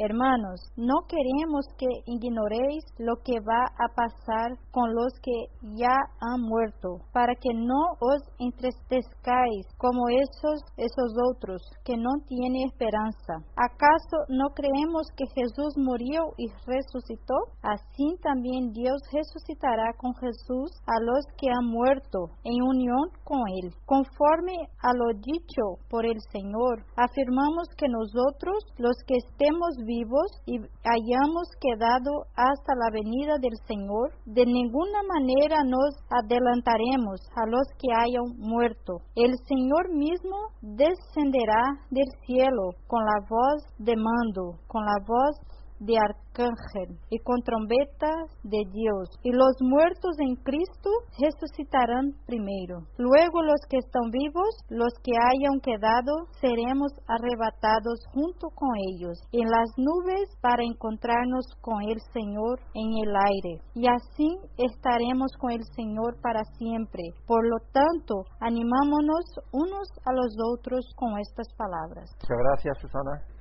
[0.00, 5.34] Hermanos, no queremos que ignoréis lo que va a pasar con los que
[5.74, 12.70] ya han muerto, para que no os entristezcáis como esos, esos otros que no tienen
[12.70, 13.42] esperanza.
[13.58, 17.34] ¿Acaso no creemos que Jesús murió y resucitó?
[17.62, 23.74] Así también Dios resucitará con Jesús a los que han muerto en unión con Él.
[23.84, 30.58] Conforme a lo dicho por el Señor, afirmamos que nosotros, los que estemos vivos y
[30.84, 37.88] hayamos quedado hasta la venida del Señor, de ninguna manera nos adelantaremos a los que
[37.96, 39.00] hayan muerto.
[39.16, 45.34] El Señor mismo descenderá del cielo con la voz de mando, con la voz
[45.80, 52.86] de arcángel y con trompetas de Dios, y los muertos en Cristo resucitarán primero.
[52.96, 59.48] Luego los que están vivos, los que hayan quedado, seremos arrebatados junto con ellos en
[59.48, 65.64] las nubes para encontrarnos con el Señor en el aire, y así estaremos con el
[65.74, 67.02] Señor para siempre.
[67.26, 72.10] Por lo tanto, animámonos unos a los otros con estas palabras.
[72.20, 73.37] Muchas gracias, Susana.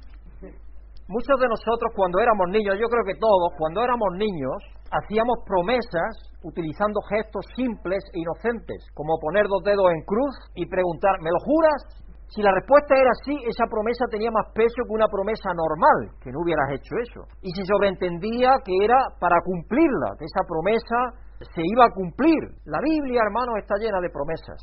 [1.08, 4.60] Muchos de nosotros cuando éramos niños, yo creo que todos, cuando éramos niños,
[4.92, 11.16] hacíamos promesas utilizando gestos simples e inocentes, como poner dos dedos en cruz y preguntar,
[11.24, 12.04] ¿me lo juras?
[12.28, 16.28] Si la respuesta era sí, esa promesa tenía más peso que una promesa normal, que
[16.28, 17.24] no hubieras hecho eso.
[17.40, 21.24] Y se sobreentendía que era para cumplirla, que esa promesa
[21.56, 22.52] se iba a cumplir.
[22.68, 24.60] La Biblia, hermanos, está llena de promesas.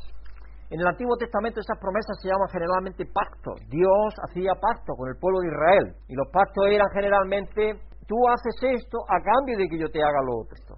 [0.75, 3.63] En el Antiguo Testamento esas promesas se llaman generalmente pactos.
[3.69, 8.83] Dios hacía pacto con el pueblo de Israel y los pactos eran generalmente tú haces
[8.83, 10.75] esto a cambio de que yo te haga lo otro.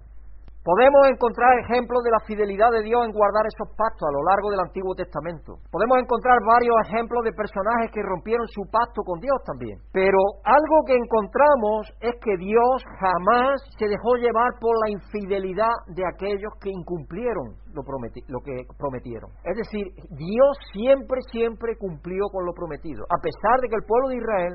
[0.68, 4.52] Podemos encontrar ejemplos de la fidelidad de Dios en guardar esos pactos a lo largo
[4.52, 5.64] del Antiguo Testamento.
[5.72, 9.80] Podemos encontrar varios ejemplos de personajes que rompieron su pacto con Dios también.
[9.96, 16.04] Pero algo que encontramos es que Dios jamás se dejó llevar por la infidelidad de
[16.04, 19.32] aquellos que incumplieron lo, lo que prometieron.
[19.48, 19.88] Es decir,
[20.20, 24.54] Dios siempre, siempre cumplió con lo prometido, a pesar de que el pueblo de Israel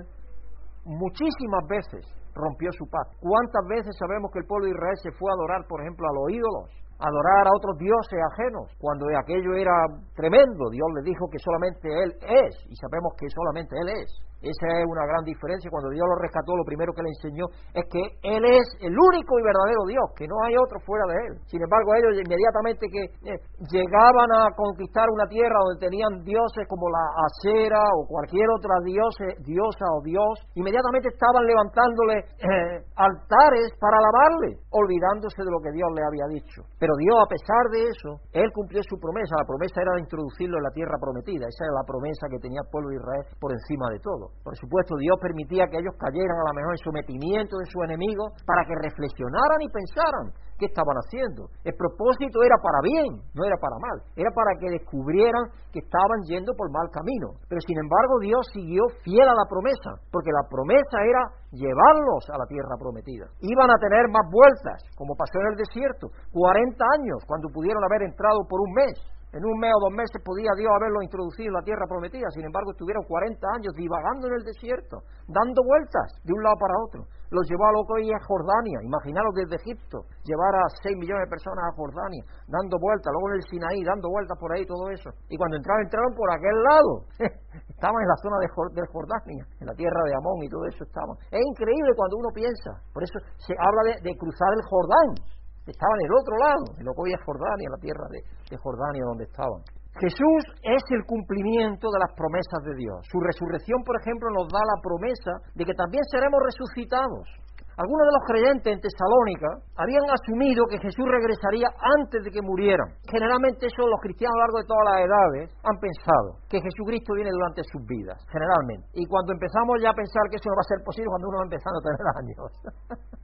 [0.86, 3.18] muchísimas veces rompió su pacto.
[3.20, 6.14] ¿Cuántas veces sabemos que el pueblo de Israel se fue a adorar, por ejemplo, a
[6.14, 6.84] los ídolos?
[7.04, 9.76] adorar a otros dioses ajenos, cuando aquello era
[10.16, 10.70] tremendo.
[10.72, 14.10] Dios le dijo que solamente Él es, y sabemos que solamente Él es.
[14.44, 15.72] Esa es una gran diferencia.
[15.72, 19.40] Cuando Dios lo rescató, lo primero que le enseñó es que Él es el único
[19.40, 21.34] y verdadero Dios, que no hay otro fuera de Él.
[21.48, 23.40] Sin embargo, ellos inmediatamente que eh,
[23.72, 29.86] llegaban a conquistar una tierra donde tenían dioses como la acera o cualquier otra diosa
[29.96, 36.04] o dios, inmediatamente estaban levantándole eh, altares para alabarle, olvidándose de lo que Dios le
[36.04, 36.68] había dicho.
[36.80, 39.40] Pero Dios, a pesar de eso, Él cumplió su promesa.
[39.40, 41.48] La promesa era de introducirlo en la tierra prometida.
[41.48, 44.33] Esa era la promesa que tenía el pueblo de Israel por encima de todo.
[44.44, 48.34] Por supuesto, Dios permitía que ellos cayeran a lo mejor en sometimiento de sus enemigos
[48.44, 50.26] para que reflexionaran y pensaran
[50.60, 51.48] qué estaban haciendo.
[51.64, 53.98] El propósito era para bien, no era para mal.
[54.16, 57.40] Era para que descubrieran que estaban yendo por mal camino.
[57.48, 62.38] Pero sin embargo, Dios siguió fiel a la promesa, porque la promesa era llevarlos a
[62.38, 63.32] la tierra prometida.
[63.40, 68.04] Iban a tener más vueltas, como pasó en el desierto, 40 años, cuando pudieron haber
[68.12, 68.98] entrado por un mes.
[69.34, 72.30] En un mes o dos meses podía Dios haberlo introducido en la tierra prometida.
[72.30, 76.78] Sin embargo, estuvieron 40 años divagando en el desierto, dando vueltas de un lado para
[76.86, 77.02] otro.
[77.34, 78.78] Los llevó a lo que hoy es Jordania.
[78.86, 83.36] Imaginaros desde Egipto, llevar a 6 millones de personas a Jordania, dando vueltas, luego en
[83.42, 85.10] el Sinaí, dando vueltas por ahí, todo eso.
[85.34, 86.94] Y cuando entraron, entraron por aquel lado.
[87.74, 91.18] estaban en la zona de, Jordania, en la tierra de Amón y todo eso estaban.
[91.34, 92.78] Es increíble cuando uno piensa.
[92.94, 96.92] Por eso se habla de cruzar el Jordán estaban en el otro lado, en lo
[96.92, 98.20] que hoy es Jordania, la tierra de,
[98.52, 99.62] de Jordania donde estaban.
[100.02, 102.98] Jesús es el cumplimiento de las promesas de Dios.
[103.12, 107.30] Su resurrección, por ejemplo, nos da la promesa de que también seremos resucitados.
[107.74, 109.50] Algunos de los creyentes en Tesalónica
[109.82, 111.66] habían asumido que Jesús regresaría
[111.98, 112.86] antes de que murieran.
[113.10, 117.18] Generalmente eso los cristianos a lo largo de todas las edades han pensado, que Jesucristo
[117.18, 118.86] viene durante sus vidas, generalmente.
[118.94, 121.38] Y cuando empezamos ya a pensar que eso no va a ser posible cuando uno
[121.42, 122.50] va empezando a tener años.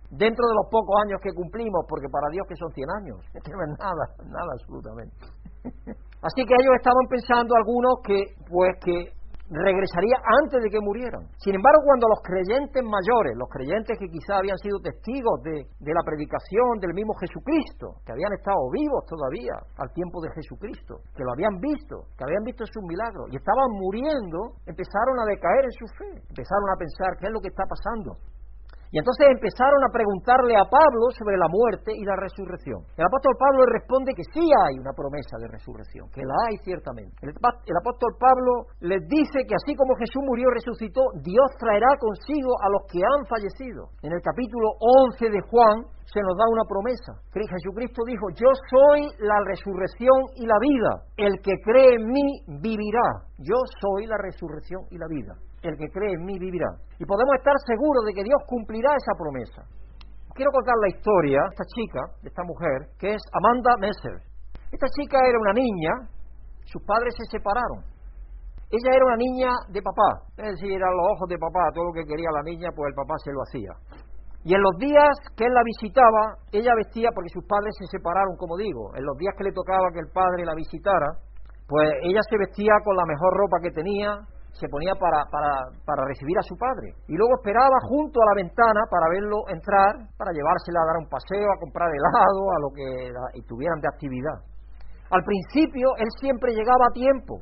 [0.09, 3.53] Dentro de los pocos años que cumplimos, porque para Dios que son 100 años, que
[3.53, 5.13] no es nada, nada absolutamente.
[6.25, 9.18] Así que ellos estaban pensando algunos que, pues que
[9.49, 11.25] regresaría antes de que murieran.
[11.41, 15.93] Sin embargo, cuando los creyentes mayores, los creyentes que quizá habían sido testigos de, de,
[15.93, 21.23] la predicación del mismo Jesucristo, que habían estado vivos todavía al tiempo de Jesucristo, que
[21.25, 25.75] lo habían visto, que habían visto sus milagros y estaban muriendo, empezaron a decaer en
[25.75, 28.17] su fe, empezaron a pensar qué es lo que está pasando.
[28.89, 32.81] Y entonces empezaron a preguntarle a Pablo sobre la muerte y la resurrección.
[32.97, 37.13] El apóstol Pablo responde que sí hay una promesa de resurrección, que la hay ciertamente.
[37.21, 42.49] El, apóstol Pablo les dice que así como Jesús murió y resucitó, Dios traerá consigo
[42.65, 43.93] a los que han fallecido.
[44.01, 47.13] En el capítulo 11 de Juan se nos da una promesa.
[47.29, 50.91] Jesucristo dijo, yo soy la resurrección y la vida.
[51.15, 53.29] El que cree en mí vivirá.
[53.37, 56.69] Yo soy la resurrección y la vida el que cree en mí vivirá.
[56.99, 59.61] Y podemos estar seguros de que Dios cumplirá esa promesa.
[60.33, 64.23] Quiero contar la historia de esta chica, de esta mujer, que es Amanda Messer.
[64.71, 65.91] Esta chica era una niña,
[66.63, 67.83] sus padres se separaron.
[68.69, 71.93] Ella era una niña de papá, es decir, eran los ojos de papá, todo lo
[71.93, 73.73] que quería la niña, pues el papá se lo hacía.
[74.45, 78.37] Y en los días que él la visitaba, ella vestía, porque sus padres se separaron,
[78.37, 81.17] como digo, en los días que le tocaba que el padre la visitara,
[81.67, 84.15] pues ella se vestía con la mejor ropa que tenía,
[84.59, 86.91] se ponía para, para, para, recibir a su padre.
[87.07, 91.07] Y luego esperaba junto a la ventana para verlo entrar, para llevársela a dar un
[91.07, 94.37] paseo, a comprar helado, a lo que tuvieran de actividad.
[95.09, 97.41] Al principio él siempre llegaba a tiempo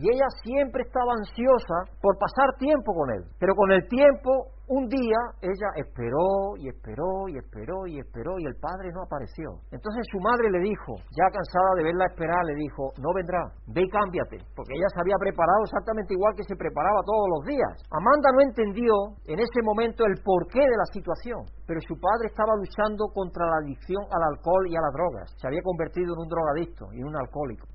[0.00, 3.22] y ella siempre estaba ansiosa por pasar tiempo con él.
[3.38, 8.46] Pero con el tiempo un día ella esperó y esperó y esperó y esperó y
[8.46, 9.60] el padre no apareció.
[9.68, 13.82] Entonces su madre le dijo, ya cansada de verla esperar, le dijo, no vendrá, ve
[13.82, 17.74] y cámbiate, porque ella se había preparado exactamente igual que se preparaba todos los días.
[17.90, 18.94] Amanda no entendió
[19.26, 23.60] en ese momento el porqué de la situación, pero su padre estaba luchando contra la
[23.66, 25.28] adicción al alcohol y a las drogas.
[25.36, 27.66] Se había convertido en un drogadicto y en un alcohólico.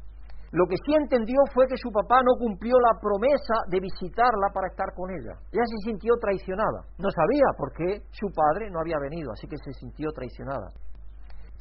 [0.52, 4.68] Lo que sí entendió fue que su papá no cumplió la promesa de visitarla para
[4.68, 5.34] estar con ella.
[5.52, 6.86] Ella se sintió traicionada.
[6.98, 10.70] No sabía por qué su padre no había venido, así que se sintió traicionada.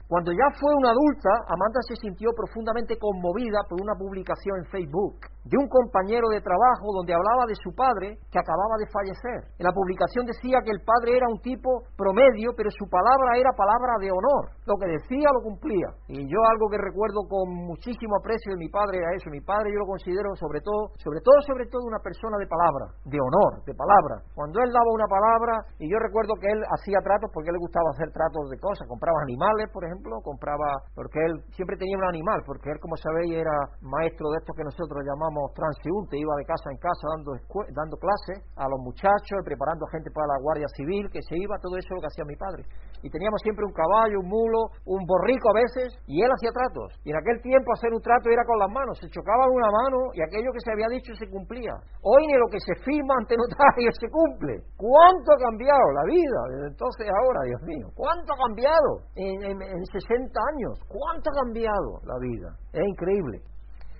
[0.05, 5.17] Cuando ya fue una adulta, Amanda se sintió profundamente conmovida por una publicación en Facebook
[5.45, 9.49] de un compañero de trabajo donde hablaba de su padre que acababa de fallecer.
[9.57, 13.53] En la publicación decía que el padre era un tipo promedio, pero su palabra era
[13.57, 14.53] palabra de honor.
[14.69, 15.89] Lo que decía lo cumplía.
[16.09, 19.33] Y yo algo que recuerdo con muchísimo aprecio de mi padre era eso.
[19.33, 22.93] Mi padre yo lo considero sobre todo, sobre todo, sobre todo una persona de palabra,
[23.05, 24.21] de honor, de palabra.
[24.37, 27.89] Cuando él daba una palabra, y yo recuerdo que él hacía tratos porque le gustaba
[27.97, 32.43] hacer tratos de cosas, compraba animales, por ejemplo, compraba, porque él siempre tenía un animal,
[32.47, 36.71] porque él, como sabéis, era maestro de estos que nosotros llamamos transeúnte, iba de casa
[36.71, 37.33] en casa dando,
[37.75, 41.77] dando clases a los muchachos, preparando gente para la Guardia Civil, que se iba, todo
[41.77, 42.65] eso es lo que hacía mi padre.
[43.05, 46.97] Y teníamos siempre un caballo, un mulo, un borrico a veces, y él hacía tratos.
[47.05, 50.09] Y en aquel tiempo hacer un trato era con las manos, se chocaba una mano
[50.17, 51.77] y aquello que se había dicho se cumplía.
[52.01, 54.65] Hoy ni lo que se firma ante notario se cumple.
[54.81, 57.87] ¿Cuánto ha cambiado la vida desde entonces ahora, Dios mío?
[57.93, 58.91] ¿Cuánto ha cambiado
[59.21, 60.81] en, en 60 años?
[60.89, 62.49] ¿Cuánto ha cambiado la vida?
[62.73, 63.45] Es increíble.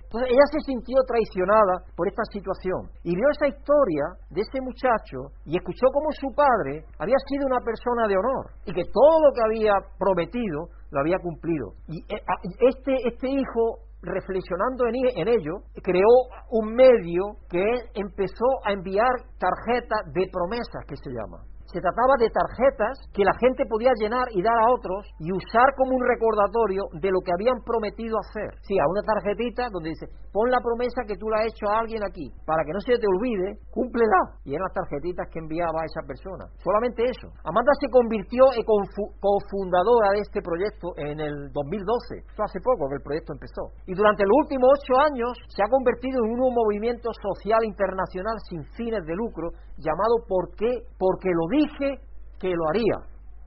[0.05, 5.33] Entonces ella se sintió traicionada por esta situación y vio esa historia de ese muchacho
[5.45, 9.29] y escuchó cómo su padre había sido una persona de honor y que todo lo
[9.33, 11.73] que había prometido lo había cumplido.
[11.87, 12.21] Y eh,
[12.69, 17.65] este, este hijo reflexionando en, ello, creó un medio que
[17.95, 21.41] empezó a enviar tarjetas de promesas, que se llama
[21.71, 25.73] se trataba de tarjetas que la gente podía llenar y dar a otros y usar
[25.75, 28.53] como un recordatorio de lo que habían prometido hacer.
[28.61, 31.79] Sí, a una tarjetita donde dice, pon la promesa que tú le has hecho a
[31.79, 34.39] alguien aquí, para que no se te olvide, cúmplela.
[34.45, 36.45] Y eran las tarjetitas que enviaba a esa persona.
[36.61, 37.27] Solamente eso.
[37.43, 42.29] Amanda se convirtió en cofundadora de este proyecto en el 2012.
[42.29, 43.73] Esto hace poco que el proyecto empezó.
[43.87, 48.63] Y durante los últimos ocho años se ha convertido en un movimiento social internacional sin
[48.75, 50.71] fines de lucro llamado ¿Por qué?
[50.97, 51.99] Porque lo dije
[52.39, 52.97] que lo haría.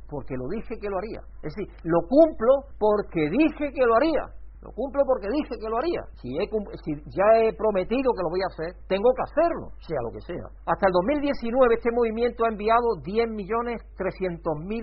[0.09, 1.21] Porque lo dije que lo haría.
[1.43, 4.39] Es decir, lo cumplo porque dije que lo haría.
[4.59, 6.03] Lo cumplo porque dije que lo haría.
[6.19, 6.35] Si,
[6.83, 10.19] si, ya he prometido que lo voy a hacer, tengo que hacerlo, sea lo que
[10.19, 10.51] sea.
[10.67, 13.79] Hasta el 2019 este movimiento ha enviado 10.300.000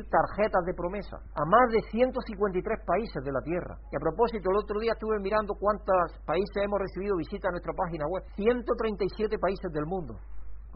[0.08, 3.76] tarjetas de promesa a más de 153 países de la Tierra.
[3.92, 7.74] Y a propósito, el otro día estuve mirando cuántos países hemos recibido visita a nuestra
[7.76, 8.24] página web.
[8.40, 10.16] 137 países del mundo.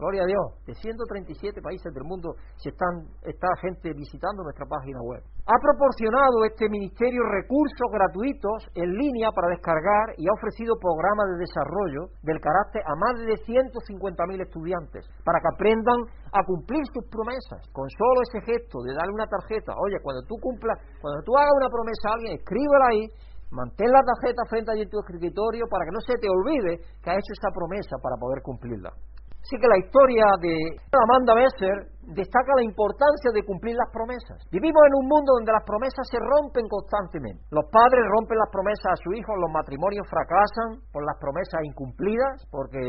[0.00, 0.46] Gloria a Dios.
[0.64, 5.20] De 137 países del mundo se están, está gente visitando nuestra página web.
[5.44, 11.44] Ha proporcionado este ministerio recursos gratuitos en línea para descargar y ha ofrecido programas de
[11.44, 16.00] desarrollo del carácter a más de 150.000 estudiantes para que aprendan
[16.32, 17.60] a cumplir sus promesas.
[17.68, 21.52] Con solo ese gesto de darle una tarjeta, oye, cuando tú cumplas, cuando tú hagas
[21.60, 23.04] una promesa a alguien, escríbela ahí
[23.50, 27.18] Mantén la tarjeta frente a tu escritorio para que no se te olvide que has
[27.18, 28.94] hecho esa promesa para poder cumplirla.
[29.42, 30.54] Así que la historia de
[30.92, 34.42] Amanda Besser destaca la importancia de cumplir las promesas.
[34.50, 37.46] Vivimos en un mundo donde las promesas se rompen constantemente.
[37.50, 42.46] Los padres rompen las promesas a sus hijos, los matrimonios fracasan por las promesas incumplidas,
[42.50, 42.82] porque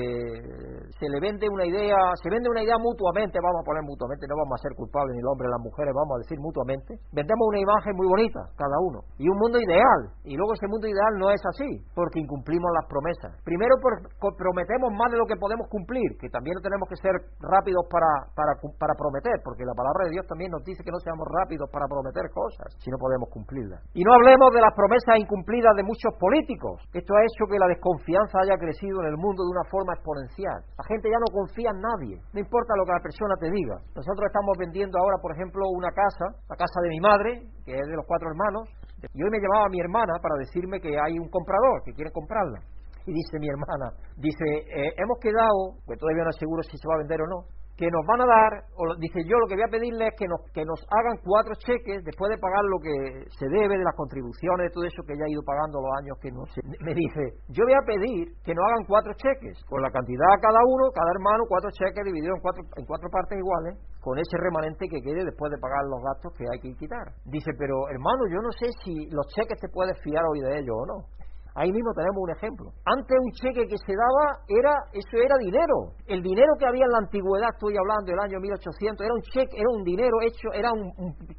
[0.98, 4.36] se le vende una idea, se vende una idea mutuamente, vamos a poner mutuamente, no
[4.42, 6.98] vamos a ser culpables ni el hombre ni las mujeres, vamos a decir mutuamente.
[7.14, 10.88] Vendemos una imagen muy bonita, cada uno, y un mundo ideal, y luego ese mundo
[10.88, 13.38] ideal no es así, porque incumplimos las promesas.
[13.46, 13.78] Primero
[14.38, 18.54] prometemos más de lo que podemos cumplir, que también tenemos que ser rápidos para, para,
[18.58, 19.11] para prometer,
[19.44, 22.72] porque la palabra de Dios también nos dice que no seamos rápidos para prometer cosas
[22.80, 23.84] si no podemos cumplirlas.
[23.94, 26.80] Y no hablemos de las promesas incumplidas de muchos políticos.
[26.94, 30.64] Esto ha hecho que la desconfianza haya crecido en el mundo de una forma exponencial.
[30.78, 33.76] La gente ya no confía en nadie, no importa lo que la persona te diga.
[33.92, 37.30] Nosotros estamos vendiendo ahora, por ejemplo, una casa, la casa de mi madre,
[37.66, 38.70] que es de los cuatro hermanos,
[39.14, 42.62] y hoy me llamaba mi hermana para decirme que hay un comprador que quiere comprarla.
[43.06, 46.88] Y dice mi hermana, dice, eh, hemos quedado, pues todavía no es seguro si se
[46.88, 47.40] va a vender o no,
[47.78, 50.28] que nos van a dar, o dice yo lo que voy a pedirle es que
[50.28, 53.96] nos, que nos hagan cuatro cheques después de pagar lo que se debe de las
[53.96, 56.62] contribuciones, de todo eso que ya ha ido pagando los años que no sé.
[56.86, 60.62] Me dice, yo voy a pedir que nos hagan cuatro cheques, con la cantidad cada
[60.68, 64.88] uno, cada hermano, cuatro cheques divididos en cuatro, en cuatro partes iguales, con ese remanente
[64.90, 67.06] que quede después de pagar los gastos que hay que quitar.
[67.26, 70.76] Dice, pero hermano, yo no sé si los cheques te puedes fiar hoy de ellos
[70.76, 70.98] o no.
[71.54, 72.72] Ahí mismo tenemos un ejemplo.
[72.86, 75.92] Antes un cheque que se daba era eso era dinero.
[76.08, 79.58] El dinero que había en la antigüedad, estoy hablando del año 1800, era un cheque,
[79.60, 80.92] era un dinero hecho, era un,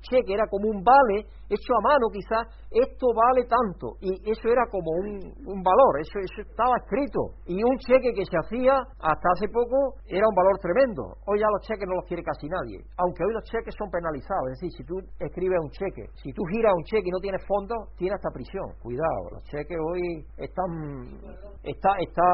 [0.05, 4.65] cheque, era como un vale hecho a mano quizás, esto vale tanto y eso era
[4.71, 7.37] como un, valor, eso, eso estaba escrito.
[7.47, 11.03] Y un cheque que se hacía hasta hace poco era un valor tremendo.
[11.27, 14.53] Hoy ya los cheques no los quiere casi nadie, aunque hoy los cheques son penalizados,
[14.53, 17.43] es decir, si tú escribes un cheque, si tú giras un cheque y no tienes
[17.47, 18.67] fondos, tienes hasta prisión.
[18.83, 21.21] Cuidado, los cheques hoy están,
[21.63, 22.27] está, está,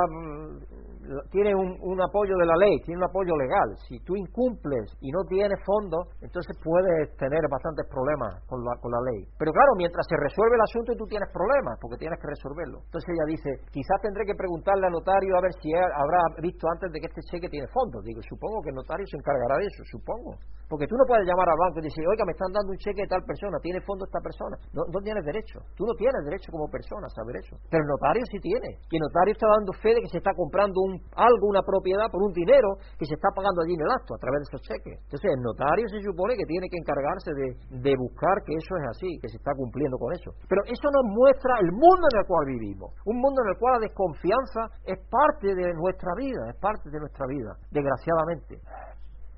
[1.31, 3.77] tiene un, apoyo de la ley, tiene un apoyo legal.
[3.88, 8.92] Si tú incumples y no tienes fondos, entonces puedes tener bastantes problemas con la, con
[8.92, 9.25] la ley.
[9.38, 12.83] Pero claro, mientras se resuelve el asunto tú tienes problemas, porque tienes que resolverlo.
[12.85, 16.92] Entonces ella dice, quizás tendré que preguntarle al notario a ver si habrá visto antes
[16.92, 18.03] de que este cheque tiene fondos.
[18.05, 20.37] Digo, supongo que el notario se encargará de eso, supongo.
[20.68, 23.01] Porque tú no puedes llamar al banco y decir, oiga, me están dando un cheque
[23.01, 24.57] de tal persona, ¿tiene fondo esta persona?
[24.76, 25.64] No, no tienes derecho.
[25.72, 27.57] Tú no tienes derecho como persona a saber eso.
[27.72, 28.76] Pero el notario sí tiene.
[28.93, 32.11] Y el notario está dando fe de que se está comprando un, algo, una propiedad
[32.11, 34.62] por un dinero que se está pagando allí en el acto a través de esos
[34.62, 34.96] cheques.
[35.09, 37.49] Entonces el notario se supone que tiene que encargarse de,
[37.82, 40.30] de buscar que eso es así, que se está cumpliendo con eso.
[40.49, 42.94] Pero eso nos muestra el mundo en el cual vivimos.
[43.07, 46.99] Un mundo en el cual la desconfianza es parte de nuestra vida, es parte de
[46.99, 48.61] nuestra vida, desgraciadamente.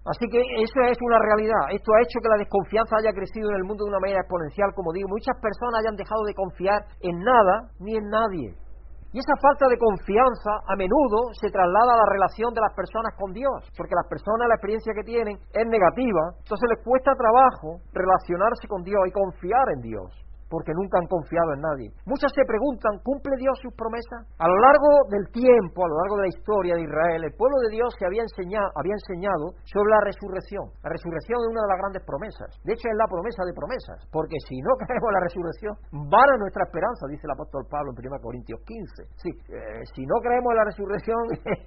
[0.04, 1.76] Así que eso es una realidad.
[1.76, 4.72] Esto ha hecho que la desconfianza haya crecido en el mundo de una manera exponencial,
[4.74, 5.08] como digo.
[5.08, 8.56] Muchas personas hayan dejado de confiar en nada ni en nadie.
[9.12, 13.12] Y esa falta de confianza a menudo se traslada a la relación de las personas
[13.18, 17.82] con Dios, porque las personas la experiencia que tienen es negativa, entonces les cuesta trabajo
[17.92, 21.88] relacionarse con Dios y confiar en Dios porque nunca han confiado en nadie.
[22.05, 24.26] Muchas se preguntan, ¿cumple Dios sus promesas?
[24.36, 27.57] A lo largo del tiempo, a lo largo de la historia de Israel, el pueblo
[27.64, 30.66] de Dios se había enseñado, había enseñado sobre la resurrección.
[30.82, 32.51] La resurrección es una de las grandes promesas.
[32.66, 35.72] De hecho, es la promesa de promesas, porque si no creemos en la resurrección,
[36.11, 39.07] vana nuestra esperanza, dice el apóstol Pablo en 1 Corintios 15.
[39.22, 41.22] Sí, eh, si no creemos en la resurrección,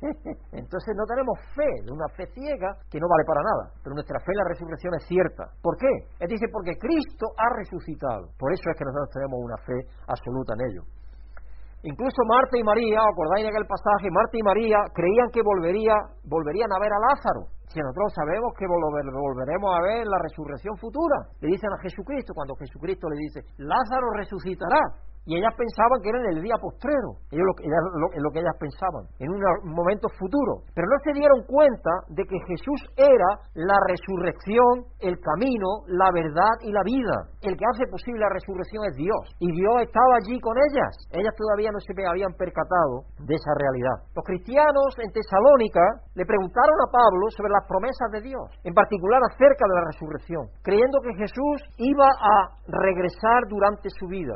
[0.51, 3.71] entonces no tenemos fe, de una fe ciega que no vale para nada.
[3.79, 5.55] Pero nuestra fe en la resurrección es cierta.
[5.63, 5.91] ¿Por qué?
[6.19, 8.27] Él dice, porque Cristo ha resucitado.
[8.35, 10.83] Por eso que nosotros tenemos una fe absoluta en ello.
[11.83, 16.71] Incluso Marta y María, acordáis de aquel pasaje, Marta y María creían que volvería, volverían
[16.71, 17.51] a ver a Lázaro.
[17.67, 22.55] Si nosotros sabemos que volveremos a ver la resurrección futura, le dicen a Jesucristo, cuando
[22.55, 24.79] Jesucristo le dice, Lázaro resucitará
[25.25, 27.53] y ellas pensaban que era en el día postrero, ellos lo,
[27.95, 29.39] lo, lo que ellas pensaban, en un
[29.71, 30.67] momento futuro.
[30.75, 36.59] Pero no se dieron cuenta de que Jesús era la resurrección, el camino, la verdad
[36.61, 37.31] y la vida.
[37.41, 39.23] El que hace posible la resurrección es Dios.
[39.39, 40.91] Y Dios estaba allí con ellas.
[41.11, 44.03] Ellas todavía no se habían percatado de esa realidad.
[44.15, 49.21] Los cristianos en Tesalónica le preguntaron a Pablo sobre las promesas de Dios, en particular
[49.31, 52.35] acerca de la resurrección, creyendo que Jesús iba a
[52.67, 54.35] regresar durante su vida.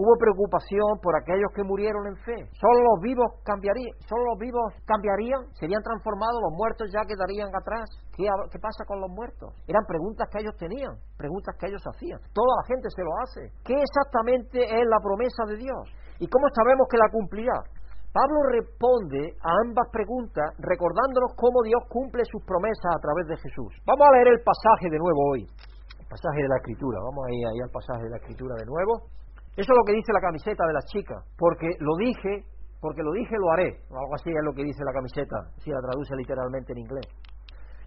[0.00, 2.48] Hubo preocupación por aquellos que murieron en fe.
[2.56, 7.84] Solo los vivos cambiarían, solo los vivos cambiarían, serían transformados, los muertos ya quedarían atrás.
[8.16, 9.52] ¿Qué, ¿Qué, pasa con los muertos?
[9.68, 12.16] Eran preguntas que ellos tenían, preguntas que ellos hacían.
[12.32, 13.42] Toda la gente se lo hace.
[13.60, 15.84] ¿Qué exactamente es la promesa de Dios?
[16.16, 17.60] ¿Y cómo sabemos que la cumplirá?
[18.08, 23.76] Pablo responde a ambas preguntas recordándonos cómo Dios cumple sus promesas a través de Jesús.
[23.84, 27.04] Vamos a leer el pasaje de nuevo hoy, el pasaje de la Escritura.
[27.04, 29.20] Vamos a ir ahí al pasaje de la Escritura de nuevo.
[29.60, 32.48] Eso es lo que dice la camiseta de las chicas, porque lo dije,
[32.80, 33.76] porque lo dije, lo haré.
[33.90, 37.04] O algo así es lo que dice la camiseta, si la traduce literalmente en inglés.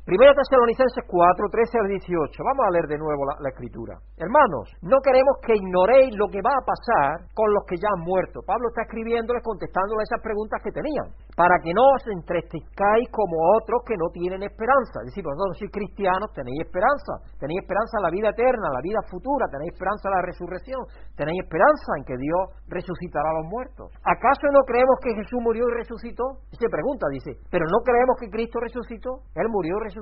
[0.04, 2.44] Primera Tesalonicenses 4, 13 al 18.
[2.44, 3.96] Vamos a leer de nuevo la, escritura.
[4.20, 8.04] Hermanos, no queremos que ignoréis lo que va a pasar con los que ya han
[8.04, 8.44] muerto.
[8.44, 11.08] Pablo está escribiéndoles, contestándoles esas preguntas que tenían,
[11.40, 15.08] para que no os entristezcáis como otros que no tienen esperanza.
[15.08, 17.24] Es decir, vosotros sois cristianos, tenéis esperanza.
[17.40, 20.84] Tenéis esperanza en la vida eterna, la vida futura, tenéis esperanza en la resurrección,
[21.16, 23.88] tenéis esperanza en que Dios resucitará a los muertos.
[24.04, 26.44] ¿Acaso no creemos que Jesús murió y resucitó?
[26.52, 29.24] Se pregunta, dice, pero no creemos que Cristo resucitó.
[29.40, 29.93] Él murió y resucitó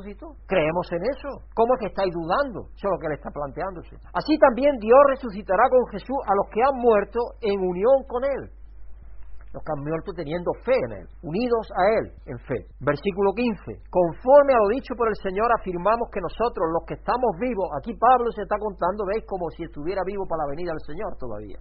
[0.48, 1.30] Creemos en eso.
[1.54, 2.72] ¿Cómo es que estáis dudando?
[2.72, 3.96] Eso es lo que él está planteándose.
[4.14, 8.50] Así también Dios resucitará con Jesús a los que han muerto en unión con él.
[9.52, 12.56] Los que han muerto teniendo fe en Él, unidos a Él en fe.
[12.80, 13.84] Versículo 15.
[13.92, 17.92] Conforme a lo dicho por el Señor, afirmamos que nosotros, los que estamos vivos, aquí
[18.00, 21.60] Pablo se está contando, veis, como si estuviera vivo para la venida del Señor todavía.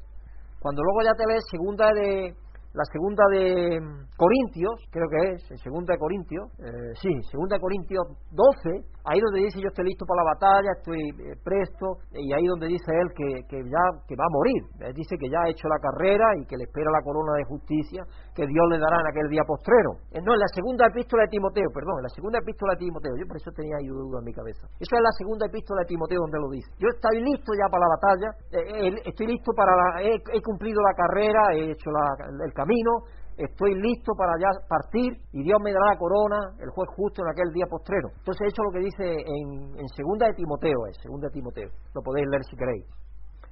[0.63, 2.31] Cuando luego ya te lees segunda de
[2.73, 3.81] la segunda de
[4.17, 9.41] Corintios, creo que es, segunda de Corintios, eh, sí, segunda de Corintios 12, ahí donde
[9.47, 13.09] dice yo estoy listo para la batalla, estoy eh, presto, y ahí donde dice él
[13.17, 16.27] que, que ya que va a morir, él dice que ya ha hecho la carrera
[16.41, 19.43] y que le espera la corona de justicia que Dios le dará en aquel día
[19.47, 20.01] postrero.
[20.13, 23.15] Eh, no, en la segunda epístola de Timoteo, perdón, en la segunda epístola de Timoteo,
[23.17, 24.67] yo por eso tenía ahí duda en mi cabeza.
[24.79, 26.69] Eso es la segunda epístola de Timoteo donde lo dice.
[26.79, 28.29] Yo estoy listo ya para la batalla,
[29.05, 32.05] estoy listo para la, he, cumplido la carrera, he hecho la,
[32.45, 33.07] el camino,
[33.45, 37.29] estoy listo para ya partir y Dios me dará la corona, el juez justo en
[37.31, 38.09] aquel día postrero.
[38.19, 41.71] Entonces eso es lo que dice en, en segunda de Timoteo, es segunda de Timoteo,
[41.95, 42.87] lo podéis leer si queréis.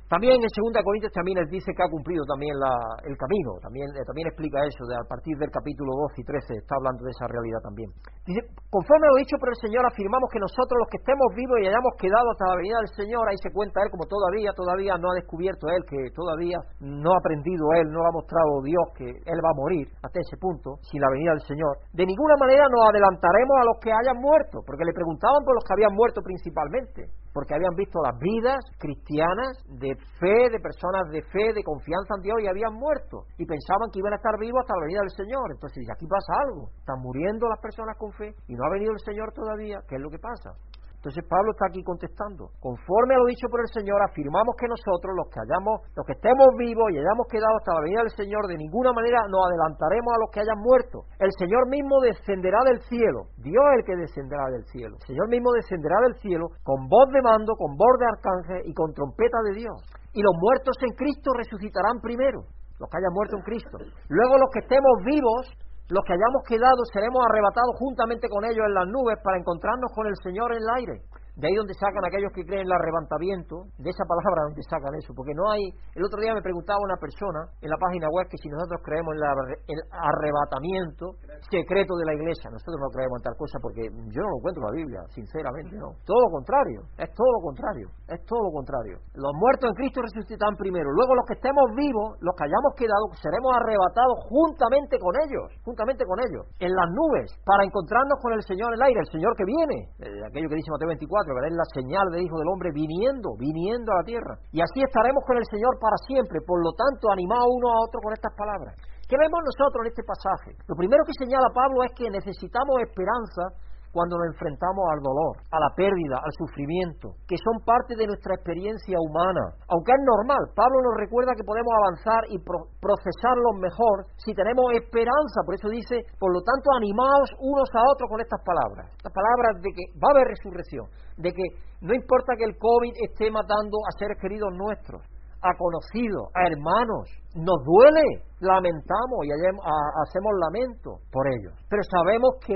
[0.09, 2.56] También en 2 Corintios también les dice que ha cumplido también
[3.04, 6.80] el camino, también, eh, explica eso, de a partir del capítulo 12 y 13 está
[6.80, 7.92] hablando de esa realidad también.
[8.24, 8.40] Dice,
[8.72, 11.92] conforme lo dicho por el Señor, afirmamos que nosotros los que estemos vivos y hayamos
[12.00, 15.20] quedado hasta la venida del Señor, ahí se cuenta Él como todavía, todavía no ha
[15.20, 19.52] descubierto Él, que todavía no ha aprendido Él, no ha mostrado Dios que Él va
[19.52, 21.84] a morir hasta ese punto, sin la venida del Señor.
[21.92, 25.64] De ninguna manera nos adelantaremos a los que hayan muerto, porque le preguntaban por los
[25.68, 31.22] que habían muerto principalmente porque habían visto las vidas cristianas de fe, de personas de
[31.22, 34.61] fe, de confianza en Dios y habían muerto y pensaban que iban a estar vivos
[34.62, 35.47] hasta la venida del Señor.
[35.53, 39.01] Entonces, aquí pasa algo, están muriendo las personas con fe y no ha venido el
[39.01, 40.53] Señor todavía, ¿qué es lo que pasa?
[40.99, 42.51] Entonces Pablo está aquí contestando.
[42.59, 46.18] Conforme a lo dicho por el Señor, afirmamos que nosotros, los que hayamos, los que
[46.18, 50.11] estemos vivos y hayamos quedado hasta la venida del Señor, de ninguna manera nos adelantaremos
[50.11, 51.07] a los que hayan muerto.
[51.22, 53.30] El Señor mismo descenderá del cielo.
[53.38, 54.99] Dios es el que descenderá del cielo.
[54.99, 58.74] El Señor mismo descenderá del cielo con voz de mando, con voz de arcángel y
[58.74, 59.78] con trompeta de Dios.
[60.12, 62.42] Y los muertos en Cristo resucitarán primero
[62.78, 63.78] los que hayan muerto en Cristo.
[64.09, 65.46] Luego los que estemos vivos
[65.89, 70.07] los que hayamos quedado seremos arrebatados juntamente con ellos en las nubes para encontrarnos con
[70.07, 70.95] el Señor en el aire.
[71.39, 74.91] De ahí donde sacan aquellos que creen en el arrebatamiento, de esa palabra donde sacan
[74.99, 75.70] eso, porque no hay...
[75.95, 79.14] El otro día me preguntaba una persona en la página web que si nosotros creemos
[79.14, 81.14] en el arrebatamiento
[81.47, 84.66] secreto de la iglesia, nosotros no creemos en tal cosa porque yo no lo encuentro
[84.66, 85.95] en la Biblia, sinceramente no.
[86.03, 88.99] Todo lo contrario, es todo lo contrario, es todo lo contrario.
[89.14, 93.14] Los muertos en Cristo resucitan primero, luego los que estemos vivos, los que hayamos quedado,
[93.14, 98.43] seremos arrebatados juntamente con ellos, juntamente con ellos, en las nubes, para encontrarnos con el
[98.43, 101.68] Señor en el aire, el Señor que viene, eh, aquello que dice Mateo 24 la
[101.74, 104.35] señal del Hijo del Hombre viniendo, viniendo a la tierra.
[104.53, 106.41] Y así estaremos con el Señor para siempre.
[106.41, 108.74] Por lo tanto, animaos uno a otro con estas palabras.
[109.09, 110.53] ¿Qué vemos nosotros en este pasaje?
[110.68, 113.57] Lo primero que señala Pablo es que necesitamos esperanza
[113.93, 118.34] cuando nos enfrentamos al dolor, a la pérdida, al sufrimiento, que son parte de nuestra
[118.34, 119.57] experiencia humana.
[119.68, 122.36] Aunque es normal, Pablo nos recuerda que podemos avanzar y
[122.80, 125.45] procesarlo mejor si tenemos esperanza.
[125.45, 128.86] Por eso dice, por lo tanto, animaos unos a otros con estas palabras.
[128.97, 130.86] Estas palabras de que va a haber resurrección,
[131.16, 131.47] de que
[131.80, 135.03] no importa que el COVID esté matando a seres queridos nuestros,
[135.43, 137.07] a conocidos, a hermanos.
[137.34, 141.55] Nos duele, lamentamos y hacemos lamento por ellos.
[141.68, 142.55] Pero sabemos que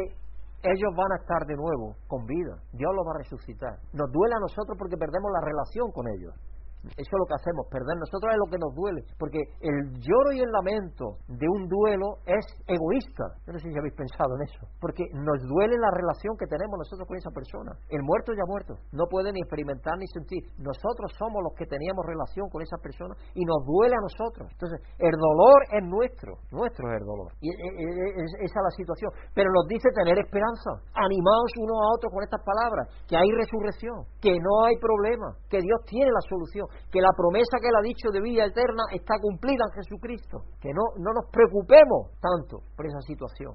[0.62, 2.54] ellos van a estar de nuevo con vida.
[2.72, 3.78] Dios los va a resucitar.
[3.92, 6.34] Nos duele a nosotros porque perdemos la relación con ellos.
[6.82, 10.30] Eso es lo que hacemos, perder nosotros es lo que nos duele, porque el lloro
[10.34, 13.38] y el lamento de un duelo es egoísta.
[13.46, 16.74] Yo no sé si habéis pensado en eso, porque nos duele la relación que tenemos
[16.74, 17.70] nosotros con esa persona.
[17.86, 20.42] El muerto ya muerto, no puede ni experimentar ni sentir.
[20.58, 24.50] Nosotros somos los que teníamos relación con esa persona y nos duele a nosotros.
[24.50, 27.30] Entonces, el dolor es nuestro, nuestro es el dolor.
[27.38, 29.10] Y esa es la situación.
[29.38, 34.02] Pero nos dice tener esperanza, animados unos a otros con estas palabras, que hay resurrección,
[34.18, 37.82] que no hay problema, que Dios tiene la solución que la promesa que él ha
[37.82, 42.86] dicho de vida eterna está cumplida en Jesucristo, que no, no nos preocupemos tanto por
[42.86, 43.54] esa situación,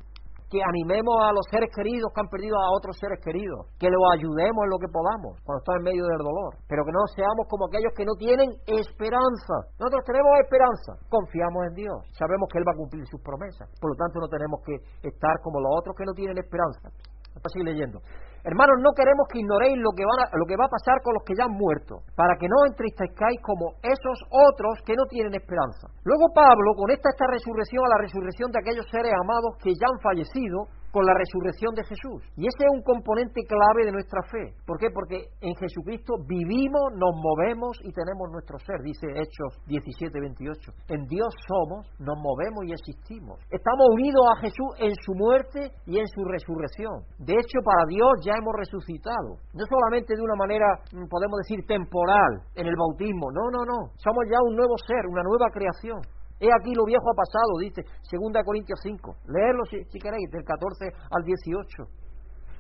[0.50, 4.00] que animemos a los seres queridos que han perdido a otros seres queridos, que los
[4.16, 7.44] ayudemos en lo que podamos cuando están en medio del dolor, pero que no seamos
[7.52, 9.56] como aquellos que no tienen esperanza.
[9.76, 13.92] Nosotros tenemos esperanza, confiamos en Dios, sabemos que Él va a cumplir sus promesas, por
[13.92, 16.96] lo tanto no tenemos que estar como los otros que no tienen esperanza.
[17.38, 18.00] Vamos a seguir leyendo.
[18.48, 21.36] Hermanos, no queremos que ignoréis lo que, lo que va a pasar con los que
[21.36, 25.92] ya han muerto, para que no entristezcáis como esos otros que no tienen esperanza.
[26.08, 30.00] Luego Pablo conecta esta resurrección a la resurrección de aquellos seres amados que ya han
[30.00, 32.24] fallecido con la resurrección de Jesús.
[32.36, 34.54] Y ese es un componente clave de nuestra fe.
[34.66, 34.90] ¿Por qué?
[34.94, 40.72] Porque en Jesucristo vivimos, nos movemos y tenemos nuestro ser, dice Hechos 17, 28.
[40.90, 43.40] En Dios somos, nos movemos y existimos.
[43.52, 47.04] Estamos unidos a Jesús en su muerte y en su resurrección.
[47.20, 49.40] De hecho, para Dios ya hemos resucitado.
[49.54, 50.68] No solamente de una manera,
[51.10, 53.32] podemos decir, temporal, en el bautismo.
[53.32, 53.80] No, no, no.
[53.98, 56.00] Somos ya un nuevo ser, una nueva creación.
[56.40, 57.82] He aquí lo viejo ha pasado, dice
[58.12, 59.16] 2 Corintios 5.
[59.28, 62.07] Leerlo si, si queréis, del 14 al 18.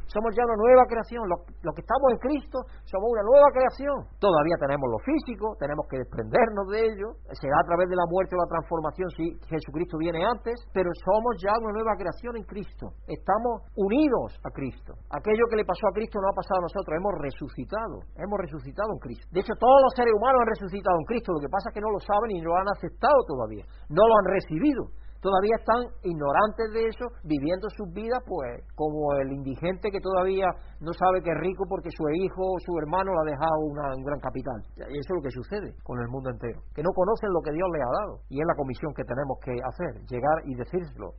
[0.08, 1.28] Somos ya una nueva creación.
[1.28, 1.44] Los,
[1.76, 3.96] que estamos en Cristo somos una nueva creación.
[4.20, 7.08] Todavía tenemos lo físico, tenemos que desprendernos de ello.
[7.36, 11.36] Será a través de la muerte o la transformación si Jesucristo viene antes, pero somos
[11.44, 12.96] ya una nueva creación en Cristo.
[13.08, 14.96] Estamos unidos a Cristo.
[15.12, 16.92] Aquello que le pasó a Cristo no ha pasado a nosotros.
[16.96, 17.96] Hemos resucitado.
[18.16, 19.28] Hemos resucitado en Cristo.
[19.32, 21.36] De hecho, todos los seres humanos han resucitado en Cristo.
[21.36, 23.68] Lo que pasa es que no lo saben y no lo han aceptado todavía.
[23.92, 24.88] No lo han recibido
[25.22, 30.48] todavía están ignorantes de eso, viviendo sus vidas pues como el indigente que todavía
[30.80, 34.04] no sabe que es rico porque su hijo o su hermano le ha dejado un
[34.04, 34.60] gran capital.
[34.76, 37.52] Y eso es lo que sucede con el mundo entero, que no conocen lo que
[37.52, 38.14] Dios les ha dado.
[38.30, 41.14] Y es la comisión que tenemos que hacer, llegar y decírselo.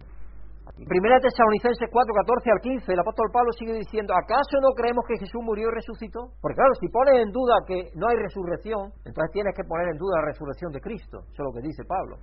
[0.76, 5.18] Primera Tesalonicenses 4, 14 al 15, el apóstol Pablo sigue diciendo, ¿acaso no creemos que
[5.18, 6.28] Jesús murió y resucitó?
[6.40, 9.96] Porque claro, si pones en duda que no hay resurrección, entonces tienes que poner en
[9.96, 11.24] duda la resurrección de Cristo.
[11.32, 12.18] Eso es lo que dice Pablo.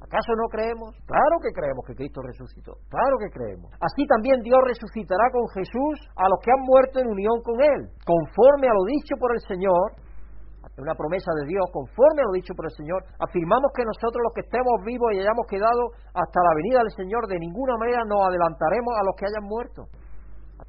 [0.00, 0.94] ¿Acaso no creemos?
[1.06, 2.78] Claro que creemos que Cristo resucitó.
[2.88, 3.72] Claro que creemos.
[3.82, 7.90] Así también Dios resucitará con Jesús a los que han muerto en unión con Él,
[8.06, 9.98] conforme a lo dicho por el Señor,
[10.78, 14.32] una promesa de Dios, conforme a lo dicho por el Señor, afirmamos que nosotros los
[14.34, 18.22] que estemos vivos y hayamos quedado hasta la venida del Señor, de ninguna manera nos
[18.22, 19.90] adelantaremos a los que hayan muerto.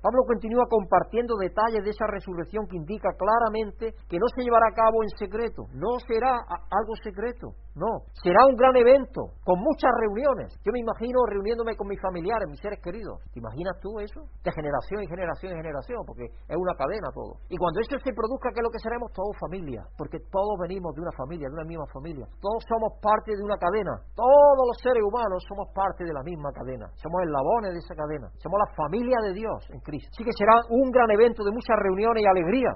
[0.01, 4.75] Pablo continúa compartiendo detalles de esa resurrección que indica claramente que no se llevará a
[4.75, 6.39] cabo en secreto, no será
[6.71, 10.57] algo secreto, no, será un gran evento, con muchas reuniones.
[10.65, 13.21] Yo me imagino reuniéndome con mis familiares, mis seres queridos.
[13.31, 14.25] ¿Te imaginas tú eso?
[14.43, 17.37] De generación en generación en generación, porque es una cadena todo.
[17.49, 19.13] Y cuando eso se produzca, ¿qué es lo que seremos?
[19.13, 22.25] Todos familia, porque todos venimos de una familia, de una misma familia.
[22.41, 23.95] Todos somos parte de una cadena.
[24.15, 26.89] Todos los seres humanos somos parte de la misma cadena.
[26.97, 28.27] Somos eslabones de esa cadena.
[28.41, 30.09] Somos la familia de Dios en Cristo.
[30.11, 32.73] Así que será un gran evento de muchas reuniones y alegría.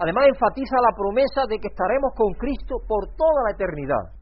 [0.00, 4.19] Además enfatiza la promesa de que estaremos con Cristo por toda la eternidad.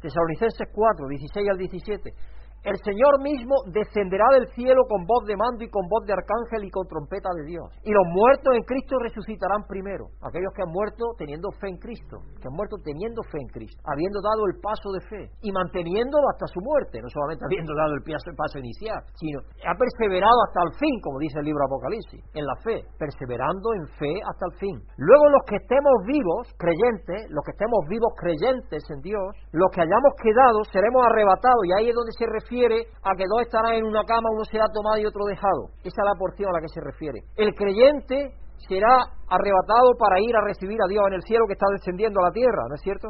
[0.00, 2.12] Tesalonicenses 4, 16 al 17.
[2.60, 6.68] El Señor mismo descenderá del cielo con voz de mando y con voz de arcángel
[6.68, 7.64] y con trompeta de Dios.
[7.88, 10.12] Y los muertos en Cristo resucitarán primero.
[10.20, 13.80] Aquellos que han muerto teniendo fe en Cristo, que han muerto teniendo fe en Cristo,
[13.88, 17.96] habiendo dado el paso de fe y manteniéndolo hasta su muerte, no solamente habiendo dado
[17.96, 22.44] el paso inicial, sino ha perseverado hasta el fin, como dice el libro Apocalipsis, en
[22.44, 24.76] la fe, perseverando en fe hasta el fin.
[25.00, 29.80] Luego los que estemos vivos, creyentes, los que estemos vivos creyentes en Dios, los que
[29.80, 33.74] hayamos quedado, seremos arrebatados y ahí es donde se refiere refiere a que dos estarán
[33.78, 35.70] en una cama, uno será tomado y otro dejado.
[35.86, 37.22] Esa es la porción a la que se refiere.
[37.36, 38.34] El creyente
[38.66, 42.28] será arrebatado para ir a recibir a Dios en el cielo que está descendiendo a
[42.28, 43.08] la tierra, ¿no es cierto?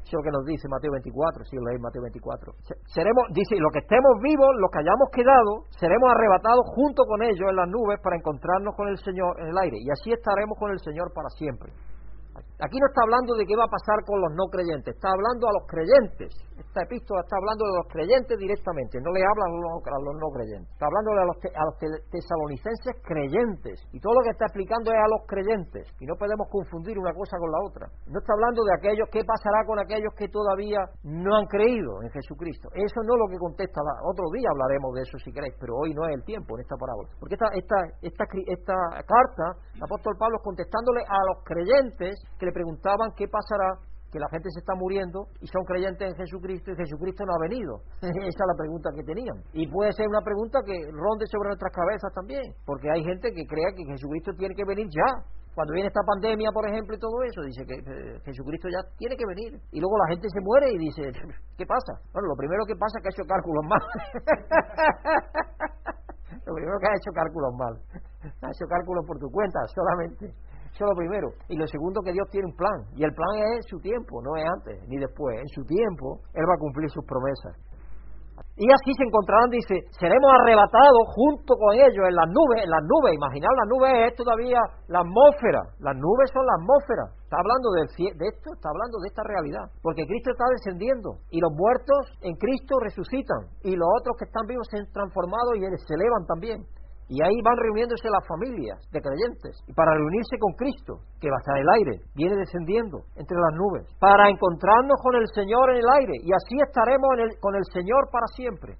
[0.00, 2.52] Eso es lo que nos dice Mateo 24, si lo leéis Mateo 24.
[2.88, 7.46] Seremos, dice, los que estemos vivos, los que hayamos quedado, seremos arrebatados junto con ellos
[7.48, 9.76] en las nubes para encontrarnos con el Señor en el aire.
[9.80, 11.72] Y así estaremos con el Señor para siempre.
[12.60, 15.48] Aquí no está hablando de qué va a pasar con los no creyentes, está hablando
[15.48, 16.28] a los creyentes.
[16.60, 20.68] Esta epístola está hablando de los creyentes directamente, no le habla a los, no creyentes.
[20.68, 21.76] Está hablando a los, a los
[22.12, 23.80] tesalonicenses creyentes.
[23.96, 25.88] Y todo lo que está explicando es a los creyentes.
[25.98, 27.84] Y no podemos confundir una cosa con la otra.
[28.06, 32.12] No está hablando de aquellos, qué pasará con aquellos que todavía no han creído en
[32.12, 32.68] Jesucristo.
[32.76, 33.80] Eso no es lo que contesta.
[34.04, 36.76] Otro día hablaremos de eso si queréis, pero hoy no es el tiempo en esta
[36.76, 37.08] parábola.
[37.16, 38.76] Porque esta, esta, esta, esta
[39.08, 43.78] carta, el apóstol Pablo contestándole a los creyentes que le preguntaban qué pasará,
[44.10, 47.38] que la gente se está muriendo y son creyentes en Jesucristo y Jesucristo no ha
[47.46, 47.80] venido.
[48.02, 49.42] Esa es la pregunta que tenían.
[49.54, 53.46] Y puede ser una pregunta que ronde sobre nuestras cabezas también, porque hay gente que
[53.46, 55.24] crea que Jesucristo tiene que venir ya.
[55.54, 59.16] Cuando viene esta pandemia, por ejemplo, y todo eso, dice que eh, Jesucristo ya tiene
[59.16, 59.60] que venir.
[59.72, 61.10] Y luego la gente se muere y dice,
[61.58, 61.98] ¿qué pasa?
[62.12, 63.82] Bueno, lo primero que pasa es que ha hecho cálculos mal.
[66.46, 67.74] lo primero que ha hecho cálculos mal.
[68.42, 70.32] Ha hecho cálculos por tu cuenta solamente.
[70.72, 71.28] Eso es lo primero.
[71.48, 72.78] Y lo segundo, que Dios tiene un plan.
[72.96, 75.38] Y el plan es su tiempo, no es antes ni después.
[75.38, 77.70] En su tiempo, Él va a cumplir sus promesas.
[78.56, 82.84] Y así se encontrarán, dice, seremos arrebatados junto con ellos en las nubes, en las
[82.84, 83.16] nubes.
[83.16, 85.60] Imaginar las nubes es todavía la atmósfera.
[85.80, 87.04] Las nubes son la atmósfera.
[87.24, 87.82] Está hablando de,
[88.20, 89.64] de esto, está hablando de esta realidad.
[89.80, 94.44] Porque Cristo está descendiendo y los muertos en Cristo resucitan y los otros que están
[94.44, 96.60] vivos se han transformado y se elevan también.
[97.10, 101.34] Y ahí van reuniéndose las familias de creyentes y para reunirse con Cristo, que va
[101.34, 105.74] a estar en el aire, viene descendiendo entre las nubes, para encontrarnos con el Señor
[105.74, 107.10] en el aire y así estaremos
[107.42, 108.78] con el Señor para siempre.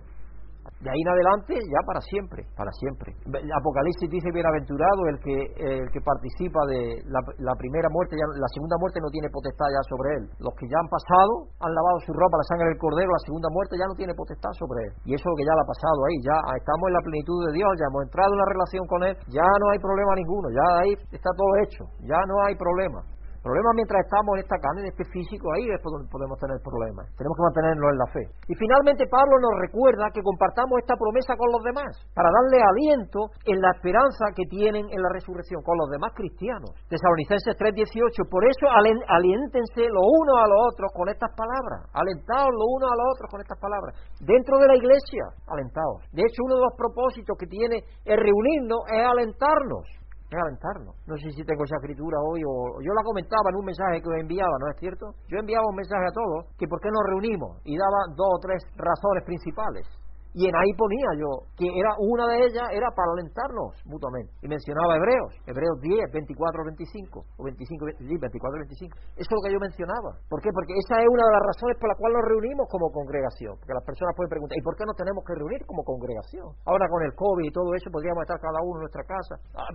[0.80, 3.12] De ahí en adelante ya para siempre, para siempre.
[3.28, 8.96] Apocalipsis dice bienaventurado el que el que participa de la, primera muerte, la segunda muerte
[9.04, 10.24] no tiene potestad ya sobre él.
[10.40, 13.52] Los que ya han pasado, han lavado su ropa, la sangre del cordero, la segunda
[13.52, 14.92] muerte ya no tiene potestad sobre él.
[15.04, 17.38] Y eso es lo que ya le ha pasado ahí, ya estamos en la plenitud
[17.44, 20.48] de Dios, ya hemos entrado en la relación con él, ya no hay problema ninguno,
[20.48, 23.04] ya ahí está todo hecho, ya no hay problema.
[23.40, 26.60] El problema mientras estamos en esta carne, en este físico, ahí es donde podemos tener
[26.60, 27.08] problemas.
[27.16, 28.24] Tenemos que mantenernos en la fe.
[28.44, 33.32] Y finalmente Pablo nos recuerda que compartamos esta promesa con los demás, para darle aliento
[33.48, 36.68] en la esperanza que tienen en la resurrección, con los demás cristianos.
[36.92, 41.88] Tesalonicenses 3:18, por eso aliéntense los unos a los otros con estas palabras.
[41.96, 43.96] Alentaos los unos a los otros con estas palabras.
[44.20, 46.04] Dentro de la iglesia, alentaos.
[46.12, 49.99] De hecho, uno de los propósitos que tiene el reunirnos es alentarnos
[50.30, 50.94] es alentarnos.
[51.06, 54.08] No sé si tengo esa escritura hoy o yo la comentaba en un mensaje que
[54.08, 55.14] os enviaba, ¿no es cierto?
[55.28, 58.38] Yo enviaba un mensaje a todos que por qué nos reunimos y daba dos o
[58.38, 59.86] tres razones principales.
[60.32, 64.30] Y en ahí ponía yo que era una de ellas era para alentarnos mutuamente.
[64.42, 68.94] Y mencionaba Hebreos, Hebreos 10, 24, 25, o 25, 24, 25.
[69.18, 70.14] Eso es lo que yo mencionaba.
[70.30, 70.54] ¿Por qué?
[70.54, 73.58] Porque esa es una de las razones por las cuales nos reunimos como congregación.
[73.58, 76.46] Porque las personas pueden preguntar, ¿y por qué nos tenemos que reunir como congregación?
[76.62, 79.34] Ahora con el COVID y todo eso podríamos estar cada uno en nuestra casa.
[79.58, 79.66] Ah,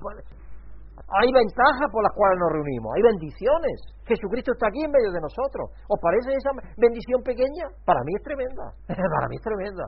[0.96, 3.78] hay ventajas por las cuales nos reunimos, hay bendiciones.
[4.08, 5.70] Jesucristo está aquí en medio de nosotros.
[5.92, 7.68] ¿Os parece esa bendición pequeña?
[7.84, 8.66] Para mí es tremenda.
[8.88, 9.86] Para mí es tremenda.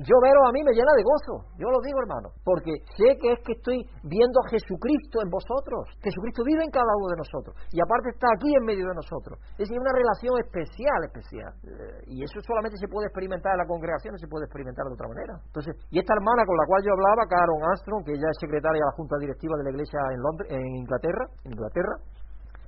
[0.00, 3.36] Yo veros a mí me llena de gozo, yo lo digo hermano, porque sé que
[3.36, 7.52] es que estoy viendo a Jesucristo en vosotros, Jesucristo vive en cada uno de nosotros
[7.68, 9.36] y aparte está aquí en medio de nosotros.
[9.60, 11.52] Es decir, una relación especial, especial.
[11.68, 14.96] Eh, y eso solamente se puede experimentar en la congregación, no se puede experimentar de
[14.96, 15.36] otra manera.
[15.36, 18.80] Entonces, y esta hermana con la cual yo hablaba, Karen Armstrong, que ella es secretaria
[18.80, 21.94] de la Junta Directiva de la Iglesia en Londres, en Inglaterra, en Inglaterra,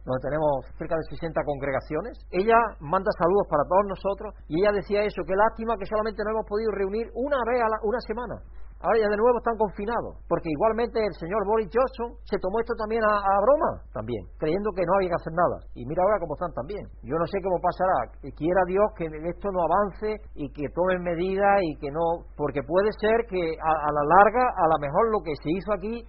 [0.04, 2.18] donde tenemos cerca de 60 congregaciones.
[2.30, 6.30] Ella manda saludos para todos nosotros y ella decía eso, qué lástima que solamente no
[6.30, 8.36] hemos podido reunir una vez a la, una semana.
[8.82, 12.74] Ahora ya de nuevo están confinados, porque igualmente el señor Boris Johnson se tomó esto
[12.74, 15.62] también a, broma, también, creyendo que no había que hacer nada.
[15.78, 16.82] Y mira ahora cómo están también.
[17.06, 18.10] Yo no sé cómo pasará.
[18.34, 22.90] Quiera Dios que esto no avance y que tomen medidas y que no, porque puede
[22.98, 26.02] ser que a, a la larga, a lo mejor lo que se hizo aquí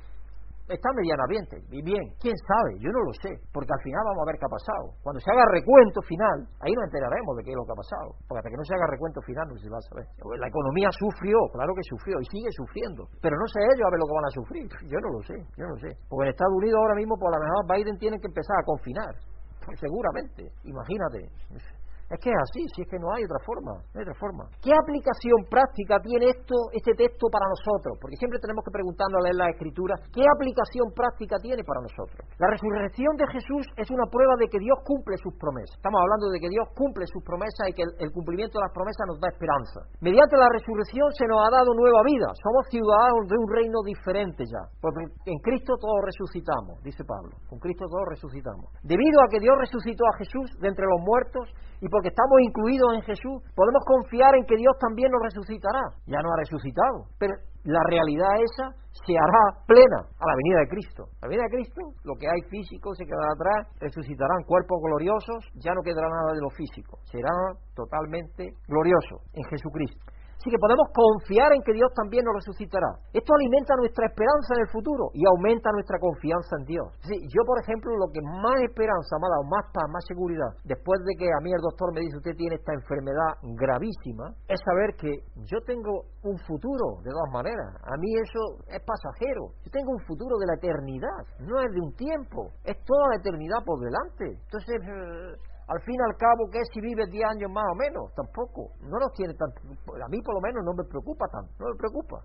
[0.68, 4.38] está medianamente, bien, quién sabe, yo no lo sé, porque al final vamos a ver
[4.40, 4.96] qué ha pasado.
[5.04, 8.08] Cuando se haga recuento final, ahí nos enteraremos de qué es lo que ha pasado,
[8.28, 10.06] porque hasta que no se haga recuento final no se va a saber.
[10.40, 14.00] La economía sufrió, claro que sufrió, y sigue sufriendo, pero no sé ellos a ver
[14.00, 15.92] lo que van a sufrir, yo no lo sé, yo no lo sé.
[16.08, 19.14] Porque en Estados Unidos ahora mismo, por la mejor, Biden tiene que empezar a confinar,
[19.60, 21.28] pues seguramente, imagínate.
[22.14, 24.46] Es que es así, si es que no hay otra forma, no hay otra forma.
[24.62, 27.98] ¿Qué aplicación práctica tiene esto, este texto para nosotros?
[27.98, 32.22] Porque siempre tenemos que preguntarnos a leer la Escritura, ¿qué aplicación práctica tiene para nosotros?
[32.38, 35.74] La resurrección de Jesús es una prueba de que Dios cumple sus promesas.
[35.74, 39.10] Estamos hablando de que Dios cumple sus promesas y que el, cumplimiento de las promesas
[39.10, 39.82] nos da esperanza.
[39.98, 42.30] Mediante la resurrección se nos ha dado nueva vida.
[42.46, 44.70] Somos ciudadanos de un reino diferente ya.
[44.78, 47.34] Porque en Cristo todos resucitamos, dice Pablo.
[47.50, 48.70] Con Cristo todos resucitamos.
[48.86, 51.50] Debido a que Dios resucitó a Jesús de entre los muertos
[51.84, 55.84] y por que estamos incluidos en Jesús, podemos confiar en que Dios también nos resucitará.
[56.08, 57.36] Ya no ha resucitado, pero
[57.68, 58.72] la realidad esa
[59.04, 61.12] se hará plena a la venida de Cristo.
[61.20, 65.76] La venida de Cristo, lo que hay físico se quedará atrás, resucitarán cuerpos gloriosos, ya
[65.76, 67.36] no quedará nada de lo físico, será
[67.76, 70.00] totalmente glorioso en Jesucristo.
[70.44, 73.00] Así que podemos confiar en que Dios también nos resucitará.
[73.16, 76.92] Esto alimenta nuestra esperanza en el futuro y aumenta nuestra confianza en Dios.
[77.00, 80.52] Sí, yo, por ejemplo, lo que más esperanza me ha dado, más paz, más seguridad,
[80.68, 84.60] después de que a mí el doctor me dice usted tiene esta enfermedad gravísima, es
[84.68, 85.16] saber que
[85.48, 87.80] yo tengo un futuro, de todas maneras.
[87.80, 89.56] A mí eso es pasajero.
[89.64, 93.24] Yo tengo un futuro de la eternidad, no es de un tiempo, es toda la
[93.24, 94.44] eternidad por delante.
[94.44, 94.76] Entonces,
[95.74, 98.14] al fin y al cabo, ¿qué si vives 10 años más o menos?
[98.14, 98.78] Tampoco.
[98.86, 99.58] No nos tiene tanto.
[99.66, 101.50] A mí, por lo menos, no me preocupa tanto.
[101.58, 102.22] No me preocupa.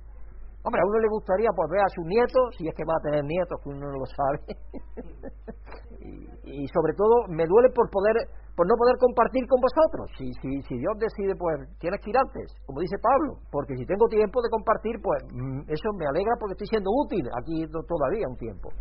[0.68, 3.04] Hombre, a uno le gustaría pues ver a sus nietos, si es que va a
[3.08, 4.38] tener nietos, que uno no lo sabe.
[6.44, 8.20] y, sobre todo, me duele por poder
[8.58, 10.10] por no poder compartir con vosotros.
[10.18, 13.86] Si, si, si Dios decide, pues tienes que ir antes, como dice Pablo, porque si
[13.86, 18.26] tengo tiempo de compartir, pues mm, eso me alegra porque estoy siendo útil aquí todavía
[18.26, 18.74] un tiempo.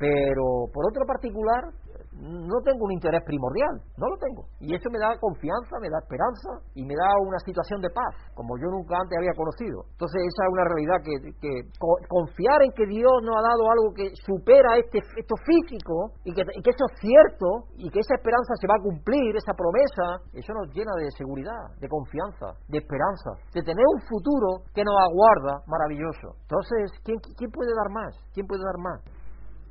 [0.00, 1.76] Pero por otro particular,
[2.20, 4.44] no tengo un interés primordial, no lo tengo.
[4.60, 8.14] Y eso me da confianza, me da esperanza y me da una situación de paz,
[8.34, 9.88] como yo nunca antes había conocido.
[9.96, 11.16] Entonces esa es una realidad que,
[12.08, 16.42] confiar en que Dios nos ha dado algo que supera este, esto físico y que,
[16.42, 20.20] y que eso es cierto y que esa esperanza se va a cumplir, esa promesa,
[20.32, 24.96] eso nos llena de seguridad, de confianza, de esperanza, de tener un futuro que nos
[25.00, 26.36] aguarda maravilloso.
[26.44, 28.12] Entonces, ¿quién, quién puede dar más?
[28.34, 29.21] ¿Quién puede dar más?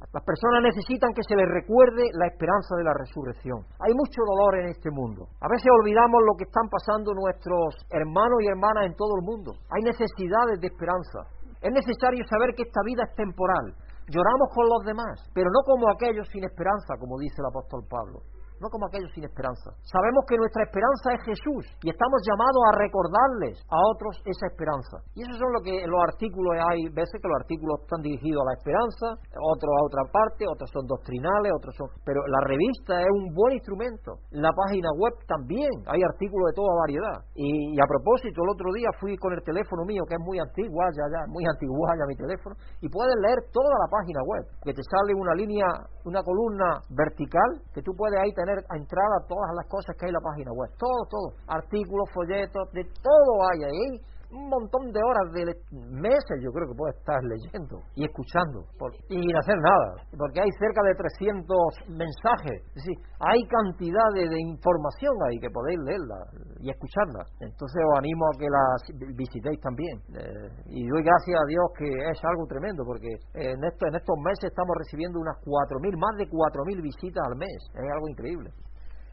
[0.10, 3.62] Las personas necesitan que se les recuerde la esperanza de la resurrección.
[3.78, 5.30] Hay mucho dolor en este mundo.
[5.40, 9.54] A veces olvidamos lo que están pasando nuestros hermanos y hermanas en todo el mundo.
[9.70, 11.30] Hay necesidades de esperanza.
[11.62, 13.78] Es necesario saber que esta vida es temporal.
[14.10, 18.26] Lloramos con los demás, pero no como aquellos sin esperanza, como dice el apóstol Pablo
[18.62, 19.74] no como aquellos sin esperanza.
[19.82, 25.02] Sabemos que nuestra esperanza es Jesús y estamos llamados a recordarles a otros esa esperanza.
[25.18, 28.50] Y esos son lo que los artículos, hay veces que los artículos están dirigidos a
[28.54, 29.08] la esperanza,
[29.42, 31.90] otros a otra parte, otros son doctrinales, otros son...
[32.06, 34.22] Pero la revista es un buen instrumento.
[34.32, 37.18] La página web también, hay artículos de toda variedad.
[37.34, 40.86] Y, a propósito, el otro día fui con el teléfono mío, que es muy antiguo,
[40.94, 44.74] ya, ya, muy antiguo ya mi teléfono, y puedes leer toda la página web, que
[44.74, 45.66] te sale una línea,
[46.06, 50.06] una columna vertical, que tú puedes ahí tener a entrar a todas las cosas que
[50.06, 50.70] hay en la página web.
[50.78, 51.28] Todo, todo.
[51.48, 54.11] Artículos, folletos, de todo hay ahí.
[54.32, 55.44] Un montón de horas, de
[55.92, 58.64] meses yo creo que puede estar leyendo y escuchando
[59.10, 61.48] y sin hacer nada, porque hay cerca de 300
[61.92, 66.18] mensajes, es decir, hay cantidad de, información ahí que podéis leerla
[66.60, 67.24] y escucharla.
[67.40, 68.80] Entonces os animo a que las
[69.16, 69.96] visitéis también.
[70.16, 74.18] Eh, y doy gracias a Dios que es algo tremendo, porque en, esto, en estos
[74.24, 77.60] meses estamos recibiendo unas 4.000, más de 4.000 visitas al mes.
[77.76, 78.50] Es algo increíble.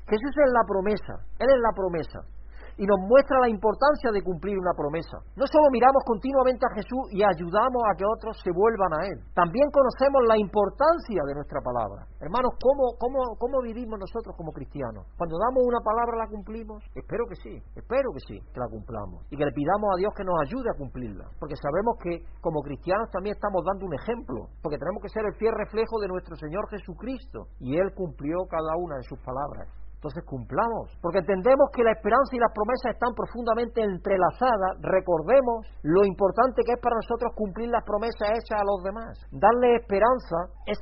[0.08, 2.37] Jesús es la promesa, Él es la promesa
[2.78, 5.18] y nos muestra la importancia de cumplir una promesa.
[5.34, 9.18] No solo miramos continuamente a Jesús y ayudamos a que otros se vuelvan a Él,
[9.34, 12.06] también conocemos la importancia de nuestra palabra.
[12.22, 15.06] Hermanos, ¿cómo, cómo, cómo vivimos nosotros como cristianos?
[15.18, 16.82] Cuando damos una palabra, ¿la cumplimos?
[16.94, 19.26] Espero que sí, espero que sí, que la cumplamos.
[19.30, 21.26] Y que le pidamos a Dios que nos ayude a cumplirla.
[21.38, 25.34] Porque sabemos que como cristianos también estamos dando un ejemplo, porque tenemos que ser el
[25.34, 27.50] fiel reflejo de nuestro Señor Jesucristo.
[27.58, 29.66] Y Él cumplió cada una de sus palabras.
[29.98, 34.78] Entonces cumplamos, porque entendemos que la esperanza y las promesas están profundamente entrelazadas.
[34.78, 39.18] Recordemos lo importante que es para nosotros cumplir las promesas hechas a los demás.
[39.34, 40.78] Darle esperanza es,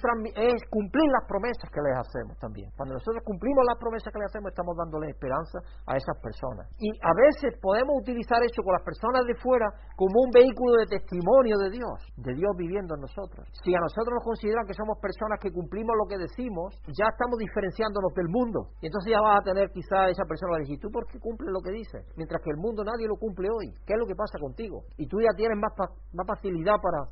[0.69, 2.69] cumplir las promesas que les hacemos también.
[2.77, 6.69] Cuando nosotros cumplimos las promesas que les hacemos, estamos dándole esperanza a esas personas.
[6.77, 10.93] Y a veces podemos utilizar eso con las personas de fuera como un vehículo de
[10.93, 13.49] testimonio de Dios, de Dios viviendo en nosotros.
[13.65, 17.41] Si a nosotros nos consideran que somos personas que cumplimos lo que decimos, ya estamos
[17.41, 18.77] diferenciándonos del mundo.
[18.85, 21.51] Y entonces ya vas a tener quizá esa persona a decir, ¿tú por qué cumples
[21.51, 22.05] lo que dices?
[22.17, 23.73] Mientras que el mundo nadie lo cumple hoy.
[23.87, 24.85] ¿Qué es lo que pasa contigo?
[24.97, 25.73] Y tú ya tienes más,
[26.13, 27.09] más facilidad para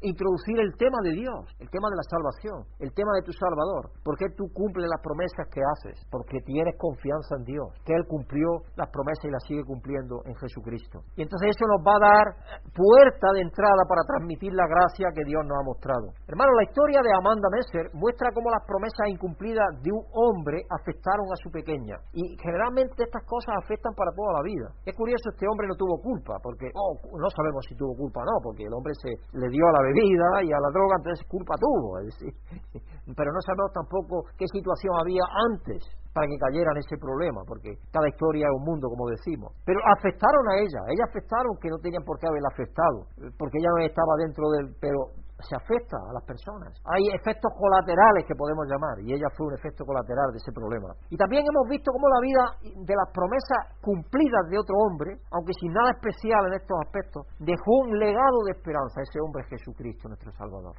[0.00, 3.90] introducir el tema de Dios, el tema de la salvación, el tema de tu Salvador.
[4.04, 5.96] porque tú cumples las promesas que haces?
[6.10, 10.34] Porque tienes confianza en Dios, que Él cumplió las promesas y las sigue cumpliendo en
[10.36, 11.00] Jesucristo.
[11.16, 12.26] Y entonces eso nos va a dar
[12.72, 16.12] puerta de entrada para transmitir la gracia que Dios nos ha mostrado.
[16.28, 21.26] Hermano, la historia de Amanda Messer muestra cómo las promesas incumplidas de un hombre afectaron
[21.32, 21.96] a su pequeña.
[22.12, 24.68] Y generalmente estas cosas afectan para toda la vida.
[24.84, 28.26] Es curioso, este hombre no tuvo culpa, porque oh, no sabemos si tuvo culpa o
[28.26, 31.26] no, porque el hombre se le dio a la vida y a la droga, entonces
[31.26, 31.98] culpa tuvo.
[31.98, 32.32] Es decir,
[33.16, 35.82] pero no sabemos tampoco qué situación había antes
[36.14, 39.52] para que cayera en ese problema, porque cada historia es un mundo, como decimos.
[39.66, 43.70] Pero afectaron a ella, ella afectaron que no tenían por qué haberla afectado, porque ella
[43.74, 44.76] no estaba dentro del...
[44.80, 46.72] Pero se afecta a las personas.
[46.84, 50.90] Hay efectos colaterales que podemos llamar, y ella fue un efecto colateral de ese problema.
[51.10, 55.52] Y también hemos visto cómo la vida de las promesas cumplidas de otro hombre, aunque
[55.60, 60.08] sin nada especial en estos aspectos, dejó un legado de esperanza a ese hombre Jesucristo,
[60.08, 60.74] nuestro Salvador.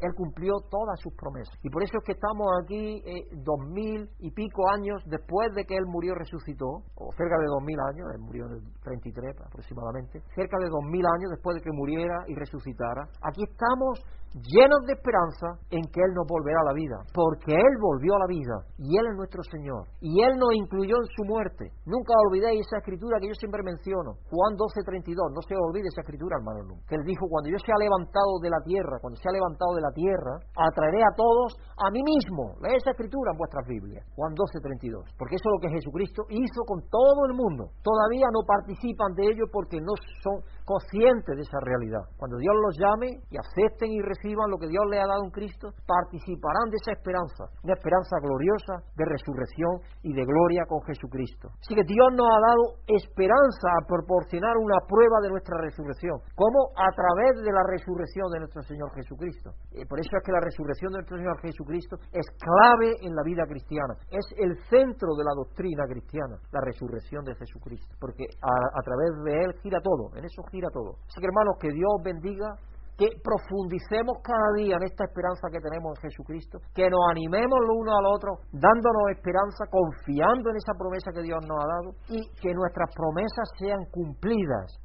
[0.00, 1.54] Él cumplió todas sus promesas.
[1.62, 5.64] Y por eso es que estamos aquí eh, dos mil y pico años después de
[5.64, 8.62] que Él murió y resucitó, o cerca de dos mil años, Él murió en el
[8.82, 13.08] 33 aproximadamente, cerca de dos mil años después de que muriera y resucitara.
[13.22, 14.00] Aquí estamos
[14.34, 18.26] llenos de esperanza en que Él nos volverá a la vida, porque Él volvió a
[18.26, 21.70] la vida y Él es nuestro Señor y Él nos incluyó en su muerte.
[21.86, 26.42] Nunca olvidéis esa escritura que yo siempre menciono, Juan 12:32, no se olvide esa escritura,
[26.42, 29.86] hermano, que Él dijo, cuando yo sea levantado de la tierra, cuando sea levantado de
[29.86, 32.58] la tierra, atraeré a todos a mí mismo.
[32.58, 36.66] Lee esa escritura en vuestras Biblias, Juan 12:32, porque eso es lo que Jesucristo hizo
[36.66, 37.70] con todo el mundo.
[37.86, 39.94] Todavía no participan de ello porque no
[40.26, 42.04] son conscientes de esa realidad.
[42.16, 45.30] Cuando Dios los llame y acepten y reciban lo que Dios le ha dado en
[45.30, 51.48] Cristo, participarán de esa esperanza, una esperanza gloriosa de resurrección y de gloria con Jesucristo.
[51.60, 56.18] Así que Dios nos ha dado esperanza a proporcionar una prueba de nuestra resurrección.
[56.34, 56.72] ¿Cómo?
[56.76, 59.52] A través de la resurrección de nuestro Señor Jesucristo.
[59.72, 63.22] Y por eso es que la resurrección de nuestro Señor Jesucristo es clave en la
[63.22, 63.94] vida cristiana.
[64.10, 67.94] Es el centro de la doctrina cristiana, la resurrección de Jesucristo.
[68.00, 70.42] Porque a, través de Él gira todo, en eso
[70.72, 70.96] todo.
[71.06, 72.54] Así que hermanos, que Dios bendiga
[72.96, 77.74] que profundicemos cada día en esta esperanza que tenemos en Jesucristo, que nos animemos los
[77.74, 82.22] unos al otro, dándonos esperanza, confiando en esa promesa que Dios nos ha dado y
[82.38, 84.78] que nuestras promesas sean cumplidas.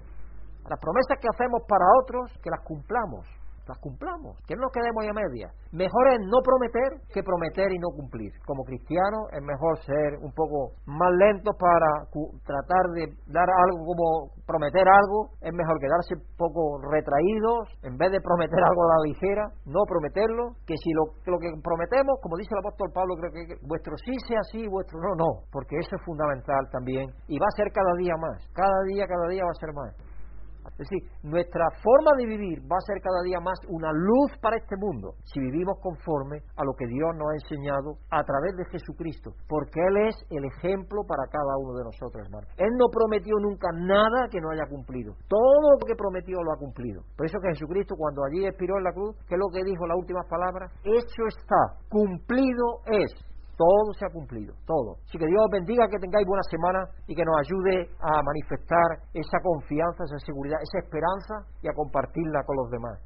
[0.65, 3.38] Las promesas que hacemos para otros, que las cumplamos
[3.69, 5.47] las cumplamos, que no quedemos a media.
[5.71, 8.33] Mejor es no prometer que prometer y no cumplir.
[8.45, 12.09] Como cristianos es mejor ser un poco más lentos para
[12.41, 14.05] tratar de dar algo como
[14.49, 18.99] prometer algo, es mejor quedarse un poco retraídos en vez de prometer algo a la
[19.05, 23.31] ligera, no prometerlo, que si lo, lo que prometemos, como dice el apóstol Pablo, creo
[23.31, 27.45] que vuestro sí sea sí, vuestro no, no, porque eso es fundamental también y va
[27.45, 30.18] a ser cada día más, cada día, cada día va a ser más.
[30.67, 34.57] Es decir, nuestra forma de vivir va a ser cada día más una luz para
[34.57, 38.65] este mundo si vivimos conforme a lo que Dios nos ha enseñado a través de
[38.71, 42.47] Jesucristo, porque Él es el ejemplo para cada uno de nosotros, hermano.
[42.57, 45.13] Él no prometió nunca nada que no haya cumplido.
[45.27, 47.03] Todo lo que prometió lo ha cumplido.
[47.15, 49.85] Por eso que Jesucristo, cuando allí expiró en la cruz, ¿qué es lo que dijo
[49.87, 50.71] la última palabra?
[50.83, 53.28] Hecho está, cumplido es.
[53.59, 54.95] Todo se ha cumplido, todo.
[55.03, 59.03] Así que Dios os bendiga, que tengáis buena semana y que nos ayude a manifestar
[59.13, 62.97] esa confianza, esa seguridad, esa esperanza y a compartirla con los demás.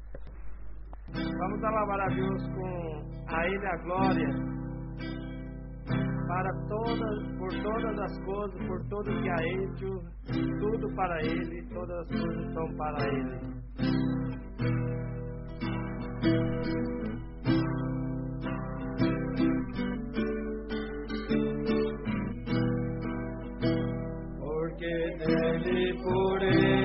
[1.10, 2.94] Vamos a alabar a Dios con
[3.26, 4.30] a Ele a glória
[6.28, 10.00] para todas, por todas as coisas, por tudo que ha hecho,
[10.60, 12.94] tudo para Ele, todas as coisas são para
[24.84, 25.16] que
[25.64, 26.83] te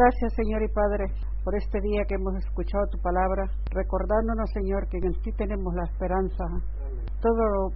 [0.00, 1.12] Gracias, Señor y Padre,
[1.44, 5.84] por este día que hemos escuchado tu palabra, recordándonos, Señor, que en ti tenemos la
[5.84, 6.44] esperanza.
[7.20, 7.68] Todo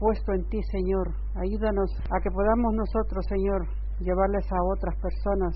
[0.00, 1.12] puesto en ti, Señor.
[1.36, 3.68] Ayúdanos a que podamos nosotros, Señor,
[4.00, 5.52] llevarles a otras personas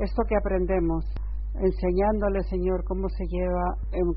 [0.00, 1.04] esto que aprendemos,
[1.54, 3.62] enseñándoles, Señor, cómo se lleva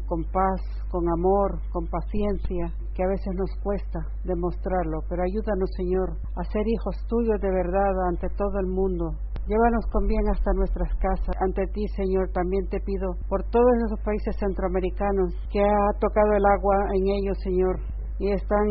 [0.07, 6.17] con paz, con amor, con paciencia, que a veces nos cuesta demostrarlo, pero ayúdanos, Señor,
[6.35, 10.87] a ser hijos tuyos de verdad ante todo el mundo, Llévanos con bien hasta nuestras
[10.99, 11.35] casas.
[11.41, 16.45] Ante ti, Señor, también te pido por todos esos países centroamericanos que ha tocado el
[16.45, 17.75] agua en ellos, Señor,
[18.19, 18.63] y están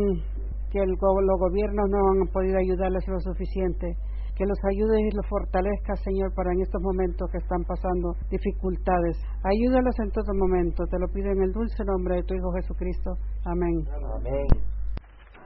[0.71, 3.99] que el, los gobiernos no han podido ayudarles lo suficiente.
[4.43, 9.15] Que los ayudes y los fortalezca, Señor, para en estos momentos que están pasando dificultades.
[9.39, 10.83] Ayúdalos en todo momento.
[10.91, 13.15] Te lo pido en el dulce nombre de tu Hijo Jesucristo.
[13.47, 13.87] Amén.
[14.19, 14.51] Amén.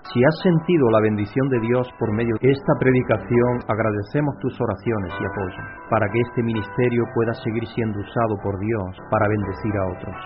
[0.00, 5.12] Si has sentido la bendición de Dios por medio de esta predicación, agradecemos tus oraciones
[5.12, 5.60] y apoyo
[5.92, 10.16] para que este ministerio pueda seguir siendo usado por Dios para bendecir a otros.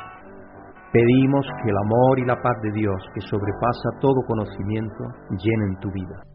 [0.94, 5.02] Pedimos que el amor y la paz de Dios, que sobrepasa todo conocimiento,
[5.42, 6.29] llenen tu vida.